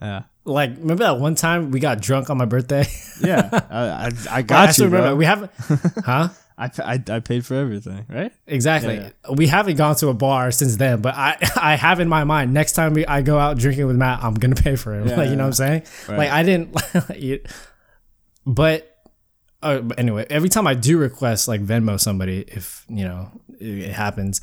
Yeah, 0.00 0.22
Like, 0.44 0.70
remember 0.78 1.04
that 1.04 1.18
one 1.18 1.34
time 1.34 1.70
we 1.70 1.80
got 1.80 2.00
drunk 2.00 2.30
on 2.30 2.36
my 2.36 2.44
birthday? 2.44 2.84
yeah. 3.20 3.48
I 3.52 3.76
I, 3.78 4.06
I 4.06 4.36
I 4.38 4.42
got 4.42 4.72
still 4.74 4.86
you, 4.86 4.90
remember 4.92 5.10
bro. 5.10 5.16
we 5.16 5.24
haven't, 5.24 5.50
huh? 6.04 6.28
I, 6.56 6.70
I 6.78 7.02
I 7.08 7.20
paid 7.20 7.44
for 7.44 7.54
everything, 7.54 8.06
right? 8.08 8.32
Exactly. 8.46 8.94
Yeah, 8.96 9.10
We 9.32 9.48
haven't 9.48 9.76
gone 9.76 9.96
to 9.96 10.08
a 10.08 10.14
bar 10.14 10.52
since 10.52 10.76
then, 10.76 11.00
but 11.00 11.14
I 11.14 11.36
I 11.56 11.74
have 11.76 11.98
in 12.00 12.08
my 12.08 12.22
mind 12.24 12.54
next 12.54 12.72
time 12.74 12.94
we, 12.94 13.04
I 13.06 13.22
go 13.22 13.38
out 13.38 13.58
drinking 13.58 13.86
with 13.86 13.96
Matt, 13.96 14.22
I'm 14.22 14.34
gonna 14.34 14.54
pay 14.54 14.76
for 14.76 14.94
him. 14.94 15.08
Yeah, 15.08 15.16
like 15.16 15.30
you 15.30 15.36
know 15.36 15.44
yeah. 15.44 15.46
what 15.46 15.46
I'm 15.46 15.52
saying? 15.52 15.82
Right. 16.08 16.18
Like 16.18 16.30
I 16.30 16.42
didn't. 16.44 16.76
but, 18.46 18.96
uh, 19.62 19.80
but 19.80 19.98
anyway, 19.98 20.26
every 20.30 20.48
time 20.48 20.66
I 20.66 20.74
do 20.74 20.98
request 20.98 21.48
like 21.48 21.60
Venmo 21.64 21.98
somebody, 21.98 22.44
if 22.46 22.84
you 22.88 23.04
know 23.04 23.30
it, 23.58 23.78
it 23.78 23.92
happens, 23.92 24.40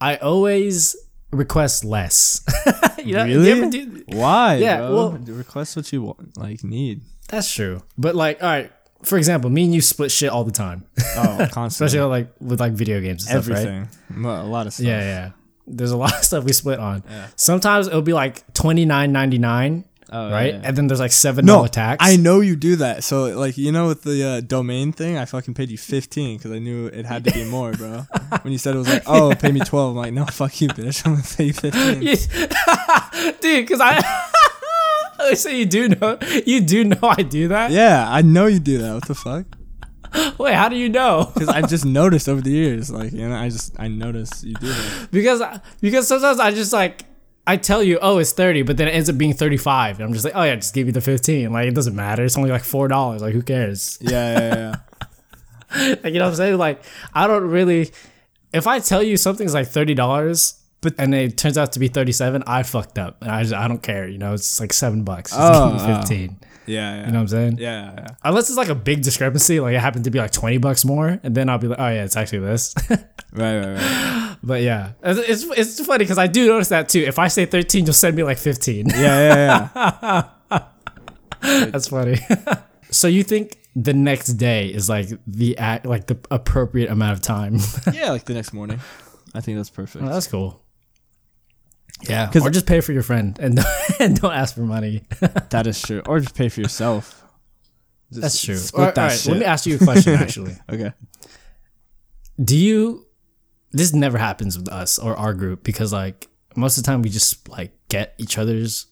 I 0.00 0.16
always 0.16 0.96
request 1.32 1.84
less. 1.84 2.44
you 3.04 3.14
know, 3.14 3.24
Really? 3.24 3.70
do- 3.70 4.04
Why? 4.08 4.56
Yeah, 4.56 4.78
bro? 4.78 4.94
well- 4.94 5.10
request 5.12 5.76
what 5.76 5.92
you 5.92 6.02
want, 6.02 6.36
like 6.36 6.62
need. 6.64 7.02
that's 7.28 7.52
true. 7.52 7.82
But 7.98 8.14
like, 8.14 8.42
all 8.42 8.48
right. 8.48 8.72
For 9.02 9.16
example, 9.16 9.48
me 9.48 9.64
and 9.64 9.74
you 9.74 9.80
split 9.80 10.10
shit 10.10 10.28
all 10.28 10.44
the 10.44 10.52
time, 10.52 10.84
Oh, 11.16 11.48
constantly. 11.52 11.64
especially 11.86 12.00
like 12.00 12.28
with 12.40 12.60
like 12.60 12.72
video 12.72 13.00
games 13.00 13.26
and 13.26 13.42
stuff, 13.42 13.56
right? 13.56 13.66
everything. 13.66 14.24
A 14.26 14.44
lot 14.44 14.66
of 14.66 14.74
stuff. 14.74 14.84
Yeah, 14.86 15.00
yeah. 15.00 15.30
There's 15.66 15.90
a 15.92 15.96
lot 15.96 16.12
of 16.14 16.22
stuff 16.24 16.44
we 16.44 16.52
split 16.52 16.78
on. 16.78 17.02
Yeah. 17.08 17.28
Sometimes 17.36 17.86
it'll 17.86 18.02
be 18.02 18.12
like 18.12 18.52
twenty 18.52 18.84
nine 18.84 19.10
ninety 19.12 19.38
nine, 19.38 19.86
Oh, 20.12 20.30
right? 20.30 20.54
yeah. 20.54 20.60
And 20.64 20.76
then 20.76 20.86
there's 20.88 21.00
like 21.00 21.12
seven 21.12 21.44
No, 21.46 21.56
dollar 21.56 21.68
tax. 21.68 21.98
I 22.04 22.16
know 22.16 22.40
you 22.40 22.56
do 22.56 22.76
that. 22.76 23.04
So 23.04 23.26
like 23.38 23.56
you 23.56 23.70
know 23.70 23.86
with 23.88 24.02
the 24.02 24.22
uh, 24.26 24.40
domain 24.40 24.92
thing, 24.92 25.16
I 25.16 25.24
fucking 25.24 25.54
paid 25.54 25.70
you 25.70 25.78
fifteen 25.78 26.36
because 26.36 26.50
I 26.50 26.58
knew 26.58 26.86
it 26.86 27.06
had 27.06 27.24
to 27.24 27.30
be 27.32 27.44
more, 27.44 27.72
bro. 27.72 28.06
when 28.42 28.52
you 28.52 28.58
said 28.58 28.74
it 28.74 28.78
was 28.78 28.88
like, 28.88 29.04
oh, 29.06 29.34
pay 29.38 29.52
me 29.52 29.60
twelve. 29.60 29.90
I'm 29.90 29.96
like, 29.96 30.12
no, 30.12 30.26
fuck 30.26 30.60
you, 30.60 30.68
bitch. 30.68 31.02
I'm 31.06 31.14
gonna 31.14 31.26
pay 31.36 31.44
you 31.44 31.52
fifteen. 31.52 32.00
dude, 33.40 33.66
because 33.66 33.80
I. 33.80 34.00
so 35.34 35.48
you 35.50 35.66
do 35.66 35.88
know 35.88 36.18
you 36.46 36.60
do 36.60 36.84
know 36.84 36.98
I 37.02 37.22
do 37.22 37.48
that? 37.48 37.70
Yeah, 37.70 38.06
I 38.08 38.22
know 38.22 38.46
you 38.46 38.58
do 38.58 38.78
that. 38.78 38.94
What 38.94 39.06
the 39.06 39.14
fuck? 39.14 39.46
Wait, 40.38 40.54
how 40.54 40.68
do 40.68 40.74
you 40.76 40.88
know? 40.88 41.30
Because 41.32 41.48
I 41.48 41.62
just 41.62 41.84
noticed 41.84 42.28
over 42.28 42.40
the 42.40 42.50
years, 42.50 42.90
like 42.90 43.12
you 43.12 43.28
know, 43.28 43.36
I 43.36 43.48
just 43.48 43.78
I 43.78 43.86
noticed 43.86 44.42
you 44.42 44.54
do 44.54 44.66
that. 44.66 45.08
because 45.12 45.40
because 45.80 46.08
sometimes 46.08 46.40
I 46.40 46.50
just 46.50 46.72
like 46.72 47.04
I 47.52 47.56
tell 47.56 47.82
you, 47.82 47.98
oh, 48.00 48.18
it's 48.18 48.32
thirty, 48.32 48.62
but 48.62 48.76
then 48.76 48.86
it 48.88 48.92
ends 48.92 49.08
up 49.10 49.18
being 49.18 49.32
thirty 49.34 49.56
five, 49.56 49.98
and 49.98 50.04
I'm 50.06 50.12
just 50.12 50.24
like, 50.24 50.34
oh 50.36 50.42
yeah, 50.44 50.54
just 50.56 50.72
give 50.74 50.86
me 50.86 50.92
the 50.92 51.00
fifteen. 51.00 51.52
Like 51.52 51.66
it 51.68 51.74
doesn't 51.74 51.96
matter. 51.96 52.22
It's 52.24 52.36
only 52.36 52.50
like 52.50 52.62
four 52.64 52.86
dollars. 52.88 53.22
Like 53.22 53.34
who 53.34 53.42
cares? 53.42 53.98
Yeah, 54.00 54.38
yeah, 54.38 54.54
yeah. 55.76 55.94
Like 56.02 56.04
you 56.14 56.18
know 56.20 56.26
what 56.26 56.30
I'm 56.30 56.34
saying? 56.36 56.58
Like 56.58 56.82
I 57.14 57.26
don't 57.26 57.48
really. 57.50 57.90
If 58.52 58.66
I 58.66 58.78
tell 58.80 59.02
you 59.02 59.16
something's 59.16 59.54
like 59.54 59.66
thirty 59.68 59.94
dollars, 59.94 60.60
But- 60.80 60.94
and 60.98 61.14
it 61.14 61.36
turns 61.38 61.56
out 61.58 61.72
to 61.72 61.78
be 61.80 61.88
thirty 61.88 62.12
seven, 62.12 62.42
I 62.46 62.62
fucked 62.62 62.98
up. 62.98 63.22
And 63.22 63.30
I 63.30 63.42
just, 63.42 63.54
I 63.54 63.66
don't 63.68 63.82
care. 63.82 64.06
You 64.08 64.18
know, 64.18 64.34
it's 64.34 64.60
like 64.60 64.72
seven 64.72 65.02
bucks. 65.04 65.30
Just 65.32 65.40
Oh, 65.42 65.70
give 65.72 65.86
me 65.88 65.92
oh. 65.92 66.00
oh. 66.00 66.46
Fifteen. 66.70 66.74
yeah, 66.74 66.94
yeah. 66.94 67.06
You 67.06 67.12
know 67.12 67.18
what 67.18 67.22
I'm 67.22 67.28
saying? 67.28 67.58
yeah, 67.58 67.84
yeah, 67.84 67.94
yeah. 67.98 68.06
Unless 68.24 68.48
it's 68.48 68.56
like 68.56 68.68
a 68.68 68.74
big 68.74 69.02
discrepancy, 69.02 69.60
like 69.60 69.74
it 69.74 69.80
happened 69.80 70.04
to 70.04 70.10
be 70.10 70.18
like 70.18 70.30
twenty 70.30 70.58
bucks 70.58 70.84
more, 70.84 71.20
and 71.22 71.34
then 71.34 71.48
I'll 71.48 71.58
be 71.58 71.68
like, 71.68 71.78
oh 71.80 71.88
yeah, 71.88 72.04
it's 72.04 72.16
actually 72.16 72.40
this. 72.40 72.74
Right, 73.32 73.60
right, 73.60 73.76
right. 73.76 74.36
but 74.42 74.60
yeah, 74.62 74.94
it's 75.04 75.44
it's, 75.46 75.58
it's 75.78 75.86
funny 75.86 76.02
because 76.02 76.18
I 76.18 76.26
do 76.26 76.48
notice 76.48 76.70
that 76.70 76.88
too. 76.88 76.98
If 76.98 77.20
I 77.20 77.28
say 77.28 77.46
thirteen, 77.46 77.84
you'll 77.84 77.94
send 77.94 78.16
me 78.16 78.24
like 78.24 78.38
fifteen. 78.38 78.88
Yeah, 78.88 78.98
yeah, 78.98 80.28
yeah. 80.50 80.64
That's 81.70 81.86
funny. 81.88 82.18
so 82.90 83.06
you 83.06 83.22
think 83.22 83.58
the 83.76 83.94
next 83.94 84.34
day 84.34 84.66
is 84.66 84.88
like 84.88 85.10
the 85.26 85.56
act, 85.58 85.86
like 85.86 86.06
the 86.08 86.18
appropriate 86.30 86.90
amount 86.90 87.12
of 87.12 87.22
time? 87.22 87.58
yeah, 87.92 88.10
like 88.10 88.24
the 88.24 88.34
next 88.34 88.52
morning. 88.52 88.80
I 89.32 89.40
think 89.40 89.58
that's 89.58 89.70
perfect. 89.70 90.02
Well, 90.02 90.12
that's 90.12 90.26
cool. 90.26 90.60
Yeah, 92.02 92.30
or 92.42 92.50
just 92.50 92.66
pay 92.66 92.80
for 92.80 92.92
your 92.92 93.02
friend 93.02 93.38
and 93.38 93.58
and 94.00 94.20
don't 94.20 94.32
ask 94.32 94.54
for 94.54 94.62
money. 94.62 95.02
that 95.50 95.66
is 95.66 95.80
true. 95.80 96.02
Or 96.06 96.20
just 96.20 96.34
pay 96.34 96.48
for 96.48 96.60
yourself. 96.60 97.24
Just 98.10 98.22
That's 98.22 98.44
true. 98.44 98.56
Split 98.56 98.80
All 98.80 98.92
that 98.92 98.96
right, 98.96 99.18
shit. 99.18 99.32
Let 99.32 99.40
me 99.40 99.46
ask 99.46 99.66
you 99.66 99.76
a 99.76 99.78
question. 99.78 100.14
Actually, 100.20 100.56
okay. 100.68 100.92
do 102.42 102.56
you? 102.56 103.06
This 103.72 103.92
never 103.92 104.18
happens 104.18 104.58
with 104.58 104.68
us 104.68 104.98
or 104.98 105.16
our 105.16 105.32
group 105.32 105.62
because 105.62 105.92
like 105.92 106.28
most 106.56 106.76
of 106.76 106.82
the 106.82 106.88
time 106.88 107.02
we 107.02 107.10
just 107.10 107.48
like 107.48 107.72
get 107.88 108.14
each 108.18 108.38
other's. 108.38 108.86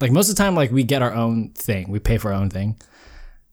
Like 0.00 0.12
most 0.12 0.30
of 0.30 0.36
the 0.36 0.42
time, 0.42 0.54
like 0.54 0.70
we 0.70 0.82
get 0.82 1.02
our 1.02 1.12
own 1.12 1.50
thing. 1.50 1.90
We 1.90 1.98
pay 1.98 2.16
for 2.16 2.32
our 2.32 2.40
own 2.40 2.48
thing. 2.48 2.80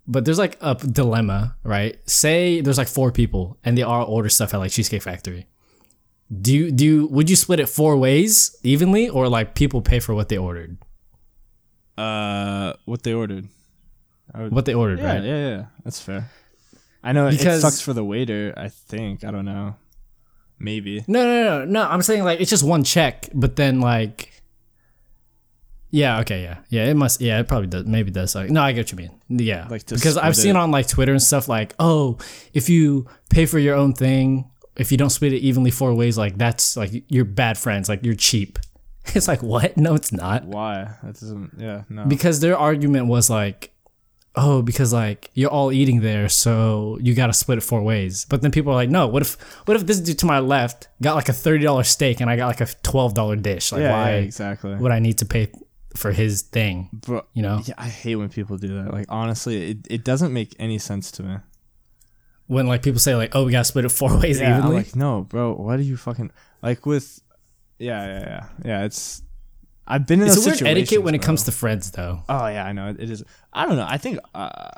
But 0.07 0.23
there's 0.23 0.37
like 0.37 0.57
a 0.61 0.75
dilemma, 0.75 1.57
right? 1.63 1.97
Say 2.09 2.61
there's 2.61 2.77
like 2.77 2.87
four 2.87 3.11
people 3.11 3.57
and 3.65 3.77
they 3.77 3.81
all 3.81 4.05
order 4.05 4.29
stuff 4.29 4.53
at 4.53 4.57
like 4.57 4.71
Cheesecake 4.71 5.03
Factory. 5.03 5.47
Do 6.29 6.53
you 6.53 6.71
do 6.71 6.85
you, 6.85 7.07
would 7.07 7.29
you 7.29 7.35
split 7.37 7.59
it 7.59 7.69
four 7.69 7.95
ways 7.97 8.55
evenly 8.63 9.07
or 9.09 9.29
like 9.29 9.55
people 9.55 9.81
pay 9.81 9.99
for 9.99 10.13
what 10.13 10.27
they 10.29 10.37
ordered? 10.37 10.77
Uh, 11.97 12.73
what 12.85 13.03
they 13.03 13.13
ordered? 13.13 13.47
Would, 14.35 14.51
What 14.51 14.65
they 14.65 14.73
ordered, 14.73 14.99
yeah, 14.99 15.13
right? 15.13 15.23
yeah, 15.23 15.47
yeah. 15.49 15.65
That's 15.83 15.99
fair. 16.01 16.29
I 17.03 17.13
know 17.13 17.29
Because- 17.29 17.59
it 17.59 17.61
sucks 17.61 17.79
for 17.81 17.93
the 17.93 18.03
waiter. 18.03 18.53
I 18.57 18.67
think. 18.69 19.23
I 19.23 19.31
don't 19.31 19.45
know. 19.45 19.75
Maybe. 20.59 21.03
No, 21.07 21.23
no, 21.23 21.43
no, 21.43 21.65
no. 21.65 21.83
I'm 21.89 22.01
saying 22.01 22.23
like 22.23 22.41
it's 22.41 22.49
just 22.49 22.63
one 22.63 22.83
check, 22.83 23.29
but 23.33 23.55
then 23.55 23.79
like, 23.79 24.33
yeah, 25.91 26.19
okay, 26.19 26.43
yeah, 26.43 26.57
yeah. 26.69 26.85
It 26.87 26.95
must, 26.95 27.21
yeah, 27.21 27.39
it 27.39 27.47
probably 27.47 27.67
does. 27.67 27.85
Maybe 27.85 28.11
does. 28.11 28.35
Like, 28.35 28.49
no, 28.49 28.61
I 28.61 28.73
get 28.73 28.81
what 28.81 28.91
you 28.91 28.97
mean. 28.97 29.39
Yeah, 29.45 29.67
Like 29.69 29.85
because 29.85 30.17
I've 30.17 30.35
seen 30.35 30.55
it. 30.55 30.59
on 30.59 30.71
like 30.71 30.87
Twitter 30.87 31.13
and 31.13 31.21
stuff 31.21 31.47
like, 31.47 31.73
oh, 31.79 32.17
if 32.53 32.67
you 32.69 33.07
pay 33.29 33.45
for 33.45 33.59
your 33.59 33.75
own 33.75 33.93
thing, 33.93 34.51
if 34.77 34.91
you 34.91 34.97
don't 34.97 35.09
split 35.09 35.33
it 35.33 35.39
evenly 35.39 35.71
four 35.71 35.93
ways, 35.93 36.17
like 36.17 36.37
that's 36.37 36.77
like 36.77 37.03
you're 37.09 37.25
bad 37.25 37.57
friends, 37.57 37.89
like 37.89 38.03
you're 38.05 38.15
cheap. 38.15 38.59
It's 39.15 39.27
like 39.29 39.41
what? 39.41 39.77
No, 39.77 39.95
it's 39.95 40.11
not. 40.11 40.43
Why? 40.43 40.95
That 41.01 41.13
doesn't. 41.13 41.51
Yeah. 41.57 41.83
No. 41.87 42.03
Because 42.03 42.41
their 42.41 42.57
argument 42.57 43.07
was 43.07 43.29
like, 43.29 43.73
oh, 44.35 44.61
because 44.61 44.91
like 44.91 45.31
you're 45.33 45.49
all 45.49 45.71
eating 45.71 46.01
there, 46.01 46.27
so 46.27 46.97
you 47.01 47.15
got 47.15 47.27
to 47.27 47.33
split 47.33 47.57
it 47.57 47.61
four 47.61 47.81
ways. 47.81 48.25
But 48.25 48.41
then 48.41 48.51
people 48.51 48.73
are 48.73 48.75
like, 48.75 48.89
no, 48.89 49.07
what 49.07 49.21
if 49.21 49.41
what 49.65 49.77
if 49.77 49.85
this 49.85 50.01
dude 50.01 50.19
to 50.19 50.25
my 50.25 50.39
left 50.39 50.89
got 51.01 51.15
like 51.15 51.29
a 51.29 51.33
thirty 51.33 51.63
dollar 51.63 51.83
steak 51.83 52.19
and 52.19 52.29
I 52.29 52.35
got 52.35 52.47
like 52.47 52.59
a 52.59 52.67
twelve 52.83 53.13
dollar 53.13 53.37
dish? 53.37 53.71
Like 53.71 53.81
yeah, 53.81 53.91
why 53.91 54.09
yeah, 54.11 54.17
exactly. 54.17 54.75
would 54.75 54.91
I 54.91 54.99
need 54.99 55.19
to 55.19 55.25
pay 55.25 55.51
for 55.95 56.11
his 56.11 56.41
thing? 56.41 56.89
Bro, 56.91 57.25
You 57.33 57.43
know, 57.43 57.61
yeah, 57.63 57.75
I 57.77 57.87
hate 57.87 58.17
when 58.17 58.27
people 58.27 58.57
do 58.57 58.83
that. 58.83 58.91
Like 58.91 59.05
honestly, 59.07 59.71
it, 59.71 59.77
it 59.89 60.03
doesn't 60.03 60.33
make 60.33 60.53
any 60.59 60.79
sense 60.79 61.11
to 61.11 61.23
me. 61.23 61.37
When 62.47 62.67
like 62.67 62.81
people 62.83 62.99
say 62.99 63.15
like, 63.15 63.35
oh, 63.35 63.45
we 63.45 63.51
got 63.51 63.59
to 63.59 63.63
split 63.65 63.85
it 63.85 63.89
four 63.89 64.17
ways 64.21 64.39
Yeah, 64.39 64.53
I'm 64.53 64.59
evenly. 64.59 64.75
like, 64.77 64.95
no, 64.95 65.21
bro. 65.21 65.53
What 65.53 65.79
are 65.79 65.83
you 65.83 65.97
fucking 65.97 66.31
like 66.61 66.85
with? 66.85 67.21
Yeah, 67.79 68.05
yeah, 68.07 68.19
yeah, 68.19 68.45
yeah. 68.65 68.83
It's. 68.85 69.21
I've 69.89 70.05
been 70.07 70.21
in 70.21 70.27
it's 70.27 70.37
a 70.45 70.49
weird 70.49 70.61
etiquette 70.63 71.03
when 71.03 71.15
it 71.15 71.21
comes 71.21 71.43
to 71.43 71.51
friends, 71.51 71.91
though. 71.91 72.23
Oh 72.27 72.47
yeah, 72.47 72.65
I 72.65 72.73
know 72.73 72.89
it 72.89 72.99
is. 73.09 73.23
I 73.53 73.65
don't 73.65 73.77
know. 73.77 73.85
I 73.87 73.97
think 73.97 74.19
uh, 74.35 74.71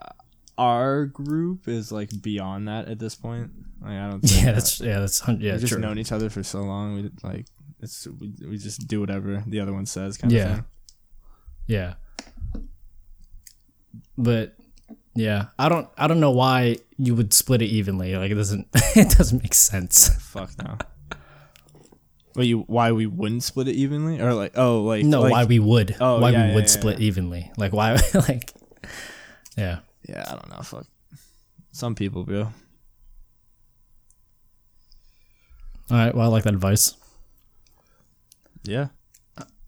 our 0.58 1.06
group 1.08 1.68
is 1.68 1.92
like 1.92 2.10
beyond 2.22 2.68
that 2.68 2.88
at 2.90 3.00
this 3.00 3.16
point. 3.16 3.50
Like 3.82 3.94
I 3.94 4.10
don't. 4.10 4.20
Think 4.24 4.34
Yeah, 4.42 4.46
that- 4.48 4.56
that's 4.56 4.80
yeah, 4.82 5.00
that's 5.00 5.24
yeah, 5.28 5.34
we've 5.54 5.62
just 5.62 5.72
true. 5.74 5.82
known 5.82 5.98
each 5.98 6.12
other 6.12 6.30
for 6.30 6.44
so 6.44 6.62
long. 6.62 6.96
We 6.96 7.10
like 7.24 7.46
it's 7.82 8.06
we, 8.20 8.34
we 8.48 8.58
just 8.58 8.88
do 8.88 9.00
whatever 9.00 9.42
the 9.48 9.62
other 9.62 9.74
one 9.74 9.86
says. 9.86 10.18
Kind 10.18 10.32
Yeah. 10.34 10.44
of 10.50 10.56
thing. 10.58 10.66
Yeah. 11.68 11.94
But 14.18 14.56
yeah, 15.20 15.48
I 15.60 15.68
don't 15.68 15.88
I 15.98 16.08
don't 16.08 16.20
know 16.22 16.32
why 16.32 16.78
you 16.98 17.14
would 17.16 17.34
split 17.34 17.62
it 17.62 17.66
evenly. 17.68 18.16
Like 18.16 18.32
it 18.32 18.36
doesn't 18.36 18.68
it 18.96 19.10
doesn't 19.18 19.44
make 19.44 19.54
sense. 19.54 20.08
Fuck 20.32 20.52
no. 20.64 20.78
Wait, 22.36 22.46
you 22.46 22.60
why 22.68 22.92
we 22.94 23.06
wouldn't 23.06 23.44
split 23.44 23.68
it 23.68 23.76
evenly 23.76 24.22
or 24.22 24.34
like 24.34 24.54
oh 24.58 24.84
like 24.84 25.04
No, 25.04 25.22
like, 25.22 25.32
why 25.32 25.44
we 25.46 25.60
would. 25.60 25.96
Oh, 26.00 26.22
why 26.22 26.30
yeah, 26.30 26.44
we 26.44 26.48
yeah, 26.50 26.56
would 26.56 26.64
yeah, 26.66 26.70
split 26.70 27.00
evenly. 27.02 27.52
Like 27.58 27.74
why 27.74 27.98
like 28.14 28.54
Yeah. 29.58 29.80
yeah 30.08 30.24
I 30.28 30.32
don't 30.32 30.50
know 30.50 30.62
fuck 30.64 30.86
some 31.72 31.96
people 31.96 32.24
bro 32.24 32.44
All 35.92 35.98
right, 35.98 36.14
well 36.16 36.26
I 36.26 36.30
like 36.30 36.44
that 36.44 36.54
advice. 36.54 36.96
yeah 38.64 38.88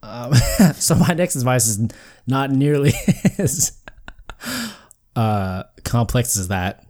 Um, 0.03 0.33
so 0.75 0.95
my 0.95 1.13
next 1.13 1.35
advice 1.35 1.67
is 1.67 1.79
not 2.27 2.51
nearly 2.51 2.93
as 3.37 3.77
uh 5.15 5.63
complex 5.83 6.37
as 6.37 6.47
that. 6.49 6.85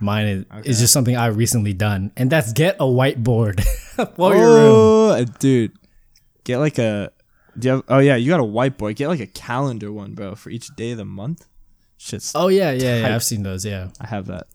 Mine 0.00 0.26
is, 0.26 0.66
is 0.66 0.80
just 0.80 0.92
something 0.92 1.16
I 1.16 1.26
recently 1.26 1.72
done, 1.72 2.12
and 2.16 2.28
that's 2.30 2.52
get 2.52 2.76
a 2.76 2.84
whiteboard 2.84 3.62
for 4.16 4.34
your 4.34 4.46
room. 4.46 4.72
oh 4.74 5.24
dude 5.38 5.72
get 6.42 6.58
like 6.58 6.78
a 6.78 7.10
do 7.58 7.68
you 7.68 7.74
have, 7.74 7.84
oh 7.88 7.98
yeah 8.00 8.16
you 8.16 8.28
got 8.28 8.40
a 8.40 8.42
whiteboard 8.42 8.96
get 8.96 9.08
like 9.08 9.20
a 9.20 9.26
calendar 9.26 9.90
one 9.92 10.14
bro 10.14 10.34
for 10.34 10.50
each 10.50 10.68
day 10.76 10.90
of 10.90 10.98
the 10.98 11.04
month 11.04 11.46
shit's 11.96 12.32
Oh 12.34 12.48
yeah, 12.48 12.72
yeah, 12.72 12.98
yeah. 12.98 13.14
I've 13.14 13.24
seen 13.24 13.42
those. 13.42 13.64
Yeah. 13.64 13.88
I 14.00 14.06
have 14.06 14.26
that 14.26 14.46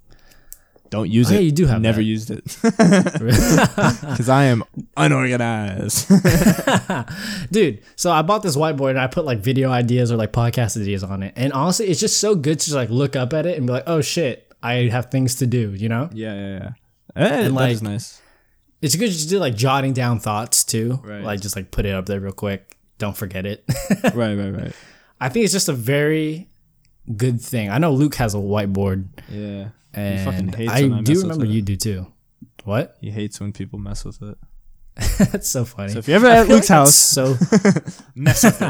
don't 0.89 1.09
use 1.09 1.29
Oh, 1.29 1.33
it. 1.33 1.37
yeah, 1.37 1.41
you 1.41 1.51
do 1.51 1.65
have 1.67 1.81
never 1.81 1.97
that. 1.97 2.03
used 2.03 2.31
it. 2.31 2.43
Because 2.63 4.29
I 4.29 4.45
am 4.45 4.63
unorganized. 4.97 6.07
Dude 7.51 7.81
so 7.95 8.11
i 8.11 8.21
bought 8.21 8.43
this 8.43 8.55
whiteboard 8.55 8.91
and 8.91 8.99
i 8.99 9.07
put 9.07 9.25
like 9.25 9.39
video 9.39 9.69
ideas 9.71 10.11
or 10.11 10.15
like 10.17 10.31
podcast 10.31 10.79
ideas 10.79 11.03
on 11.03 11.23
it. 11.23 11.33
And 11.35 11.53
honestly 11.53 11.87
it's 11.87 11.99
just 11.99 12.17
so 12.19 12.35
good 12.35 12.59
to 12.59 12.65
just 12.65 12.75
like 12.75 12.89
look 12.89 13.15
up 13.15 13.33
at 13.33 13.45
it 13.45 13.57
and 13.57 13.67
be 13.67 13.73
like 13.73 13.83
oh 13.87 14.01
shit 14.01 14.51
i 14.61 14.73
have 14.91 15.09
things 15.11 15.35
to 15.35 15.47
do 15.47 15.73
you 15.73 15.89
know? 15.89 16.09
Yeah 16.13 16.33
yeah 16.33 16.57
yeah. 16.57 16.71
Eh, 17.15 17.43
that 17.43 17.51
like- 17.53 17.71
is 17.71 17.81
nice. 17.81 18.21
it's 18.81 18.95
good 18.95 19.07
just 19.09 19.23
to 19.23 19.29
do 19.29 19.39
like 19.39 19.55
jotting 19.55 19.93
down 19.93 20.19
thoughts 20.19 20.63
too. 20.63 20.99
Right. 21.03 21.23
like 21.23 21.41
just 21.41 21.55
like 21.55 21.71
put 21.71 21.85
it 21.85 21.93
up 21.93 22.05
there 22.05 22.19
real 22.19 22.31
quick. 22.33 22.75
Don't 22.97 23.15
forget 23.17 23.45
it. 23.45 23.63
Right 24.13 24.35
right 24.35 24.51
right. 24.51 24.73
I 25.21 25.29
think 25.29 25.43
it's 25.45 25.53
just 25.53 25.69
a 25.69 25.73
very 25.73 26.47
good 27.15 27.41
thing. 27.41 27.69
I 27.69 27.77
know 27.77 27.91
luke 27.93 28.15
has 28.15 28.35
a 28.35 28.39
whiteboard. 28.39 29.07
Yeah 29.29 29.69
and 29.93 30.19
he 30.19 30.25
fucking 30.25 30.47
hates 30.53 30.71
i 30.71 30.81
when 30.83 30.93
I 30.93 31.01
do 31.01 31.13
mess 31.13 31.23
with 31.23 31.31
remember 31.31 31.45
you 31.45 31.61
do 31.61 31.75
too 31.75 32.07
what 32.63 32.95
he 33.01 33.09
hates 33.11 33.39
when 33.39 33.51
people 33.53 33.79
mess 33.79 34.05
with 34.05 34.21
it 34.21 34.37
that's 35.31 35.47
so 35.49 35.63
funny 35.65 35.93
so 35.93 35.99
if 35.99 36.07
you're 36.07 36.17
ever 36.17 36.27
at 36.27 36.47
Luke's 36.49 36.69
like 36.69 36.77
house 36.77 36.95
so 36.95 37.35
mess 38.15 38.43
with 38.43 38.61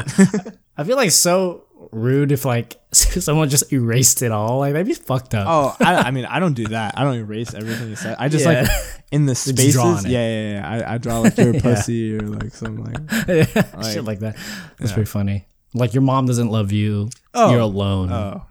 it 0.46 0.58
i 0.76 0.84
feel 0.84 0.96
like 0.96 1.10
so 1.10 1.64
rude 1.92 2.30
if 2.30 2.44
like 2.44 2.76
someone 3.00 3.48
just 3.48 3.72
erased 3.72 4.22
it 4.22 4.30
all 4.30 4.58
like 4.58 4.72
that'd 4.74 4.86
be 4.86 4.94
fucked 4.94 5.34
up 5.34 5.46
Oh, 5.48 5.84
I, 5.84 5.94
I 5.96 6.10
mean, 6.10 6.26
I 6.26 6.38
don't 6.38 6.52
do 6.52 6.66
that. 6.68 6.96
I 6.98 7.02
don't 7.04 7.16
erase 7.16 7.54
everything 7.54 7.88
you 7.88 7.96
said. 7.96 8.16
I 8.18 8.28
just 8.28 8.44
Yeah. 8.44 8.62
like 8.62 8.70
in 9.10 9.24
the 9.26 9.34
spaces. 9.34 10.06
Yeah, 10.06 10.18
yeah, 10.20 10.52
yeah. 10.52 10.70
I, 10.86 10.94
I 10.94 10.98
draw 10.98 11.20
like 11.20 11.36
you're 11.38 11.54
Yeah. 11.54 11.60
pussy 11.62 12.14
or 12.16 12.20
like 12.20 12.54
something 12.54 12.84
like. 12.84 13.86
shit 13.90 14.04
like 14.04 14.20
that. 14.20 14.36
That's 14.78 14.92
pretty 14.92 15.08
funny. 15.10 15.46
Like 15.74 15.94
your 15.94 16.02
mom 16.02 16.26
doesn't 16.26 16.50
love 16.50 16.70
you. 16.70 17.08
Oh. 17.34 17.50
You're 17.50 17.60
alone. 17.60 18.12
Oh, 18.12 18.44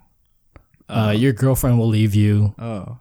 uh, 0.89 1.11
your 1.11 1.33
girlfriend 1.33 1.79
will 1.79 1.87
leave 1.87 2.15
you. 2.15 2.53
oh. 2.59 2.97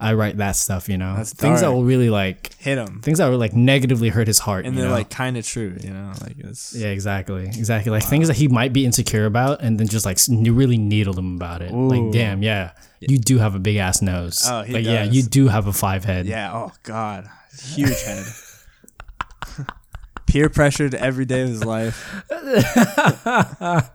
I 0.00 0.14
write 0.14 0.36
that 0.36 0.52
stuff. 0.52 0.88
You 0.88 0.96
know, 0.96 1.16
That's 1.16 1.32
things 1.32 1.60
that 1.60 1.72
will 1.72 1.82
really 1.82 2.08
like 2.08 2.54
Hit 2.58 2.78
him. 2.78 3.00
things 3.00 3.18
that 3.18 3.28
will 3.28 3.38
like 3.38 3.54
negatively 3.54 4.10
hurt 4.10 4.28
his 4.28 4.38
heart. 4.38 4.64
And 4.64 4.76
they're 4.76 4.86
know? 4.86 4.92
like 4.92 5.10
kind 5.10 5.36
of 5.36 5.44
true, 5.44 5.76
you 5.80 5.90
know? 5.90 6.12
Like 6.20 6.36
it's 6.38 6.74
Yeah, 6.74 6.88
exactly, 6.88 7.46
exactly. 7.46 7.90
Like 7.90 8.04
things 8.04 8.28
that 8.28 8.36
he 8.36 8.46
might 8.46 8.72
be 8.72 8.84
insecure 8.84 9.26
about, 9.26 9.60
and 9.60 9.78
then 9.78 9.88
just 9.88 10.06
like 10.06 10.18
really 10.28 10.78
needled 10.78 11.18
him 11.18 11.34
about 11.34 11.62
it. 11.62 11.72
Ooh. 11.72 11.88
Like, 11.88 12.12
damn, 12.12 12.42
yeah, 12.42 12.72
you 13.00 13.18
do 13.18 13.38
have 13.38 13.56
a 13.56 13.58
big 13.58 13.76
ass 13.76 14.00
nose. 14.00 14.42
Oh, 14.46 14.62
he 14.62 14.74
like, 14.74 14.84
yeah, 14.84 15.02
you 15.02 15.24
do 15.24 15.48
have 15.48 15.66
a 15.66 15.72
five 15.72 16.04
head. 16.04 16.26
Yeah, 16.26 16.52
oh 16.54 16.72
god. 16.84 17.28
Huge 17.60 18.00
head. 18.02 18.24
Peer 20.26 20.48
pressured 20.48 20.94
every 20.94 21.24
day 21.24 21.42
of 21.42 21.48
his 21.48 21.64
life. 21.64 22.22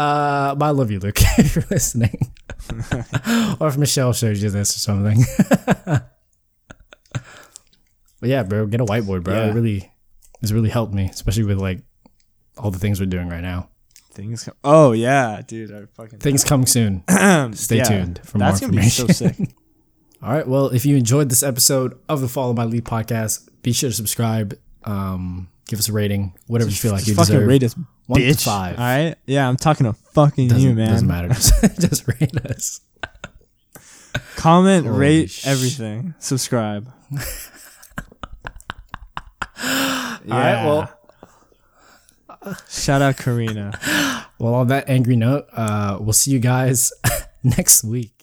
Uh, 0.00 0.54
but 0.54 0.64
I 0.66 0.70
love 0.70 0.90
you, 0.90 0.98
Luke, 0.98 1.18
if 1.38 1.54
you're 1.56 1.64
listening, 1.70 2.32
or 3.60 3.68
if 3.68 3.76
Michelle 3.76 4.12
shows 4.14 4.42
you 4.42 4.48
this 4.50 4.74
or 4.74 4.78
something. 4.78 5.22
but 7.12 7.22
yeah, 8.22 8.42
bro, 8.42 8.66
get 8.66 8.80
a 8.80 8.84
whiteboard, 8.84 9.24
bro. 9.24 9.34
Yeah. 9.34 9.50
It 9.50 9.54
really, 9.54 9.92
it's 10.42 10.52
really 10.52 10.70
helped 10.70 10.94
me, 10.94 11.04
especially 11.06 11.44
with 11.44 11.58
like 11.58 11.80
all 12.56 12.70
the 12.70 12.78
things 12.78 13.00
we're 13.00 13.06
doing 13.06 13.28
right 13.28 13.42
now. 13.42 13.68
Things 14.12 14.44
come, 14.44 14.54
Oh 14.64 14.92
yeah, 14.92 15.40
dude, 15.46 15.72
I 15.72 15.84
fucking 15.94 16.18
Things 16.18 16.44
coming 16.44 16.66
soon. 16.66 17.04
Stay 17.54 17.76
Yeah, 17.78 17.84
tuned 17.84 18.20
for 18.24 18.38
more 18.38 18.48
That's 18.48 18.60
gonna 18.60 18.72
be 18.72 18.78
information. 18.78 19.08
so 19.14 19.26
sick. 19.28 19.36
All 20.22 20.32
right. 20.32 20.46
Well, 20.46 20.66
if 20.68 20.84
you 20.84 20.96
enjoyed 20.96 21.30
this 21.30 21.42
episode 21.42 21.98
of 22.08 22.20
the 22.20 22.28
Follow 22.28 22.52
My 22.52 22.64
Lead 22.64 22.84
podcast, 22.84 23.48
be 23.62 23.72
sure 23.72 23.88
to 23.88 23.94
subscribe. 23.96 24.58
Um, 24.84 25.48
give 25.70 25.78
us 25.78 25.88
a 25.88 25.92
rating, 25.92 26.34
whatever 26.48 26.68
you 26.68 26.76
feel 26.76 26.90
like 26.92 26.98
Just 27.00 27.08
you 27.08 27.14
fucking 27.14 27.34
deserve. 27.34 27.48
rate 27.48 27.62
us, 27.62 27.74
One 28.06 28.20
to 28.20 28.26
bitch. 28.26 28.44
five. 28.44 28.76
All 28.78 28.84
right. 28.84 29.14
Yeah, 29.24 29.48
I'm 29.48 29.56
talking 29.56 29.86
to 29.86 29.92
fucking 29.94 30.48
doesn't, 30.48 30.62
you, 30.68 30.74
man. 30.74 30.88
doesn't 30.88 31.08
matter. 31.08 31.28
Just, 31.34 31.80
just 31.80 32.08
rate 32.08 32.36
us. 32.44 32.80
Comment, 34.36 34.84
Holy 34.86 34.98
rate 34.98 35.30
sh- 35.30 35.46
everything, 35.46 36.14
subscribe. 36.18 36.88
All 39.62 40.28
right. 40.28 40.64
Well, 40.64 40.90
shout 42.68 43.02
out 43.02 43.16
Karina. 43.16 43.78
well, 44.38 44.54
on 44.54 44.68
that 44.68 44.88
angry 44.88 45.16
note, 45.16 45.46
uh, 45.52 45.98
we'll 46.00 46.12
see 46.12 46.30
you 46.32 46.38
guys 46.40 46.92
next 47.42 47.84
week. 47.84 48.19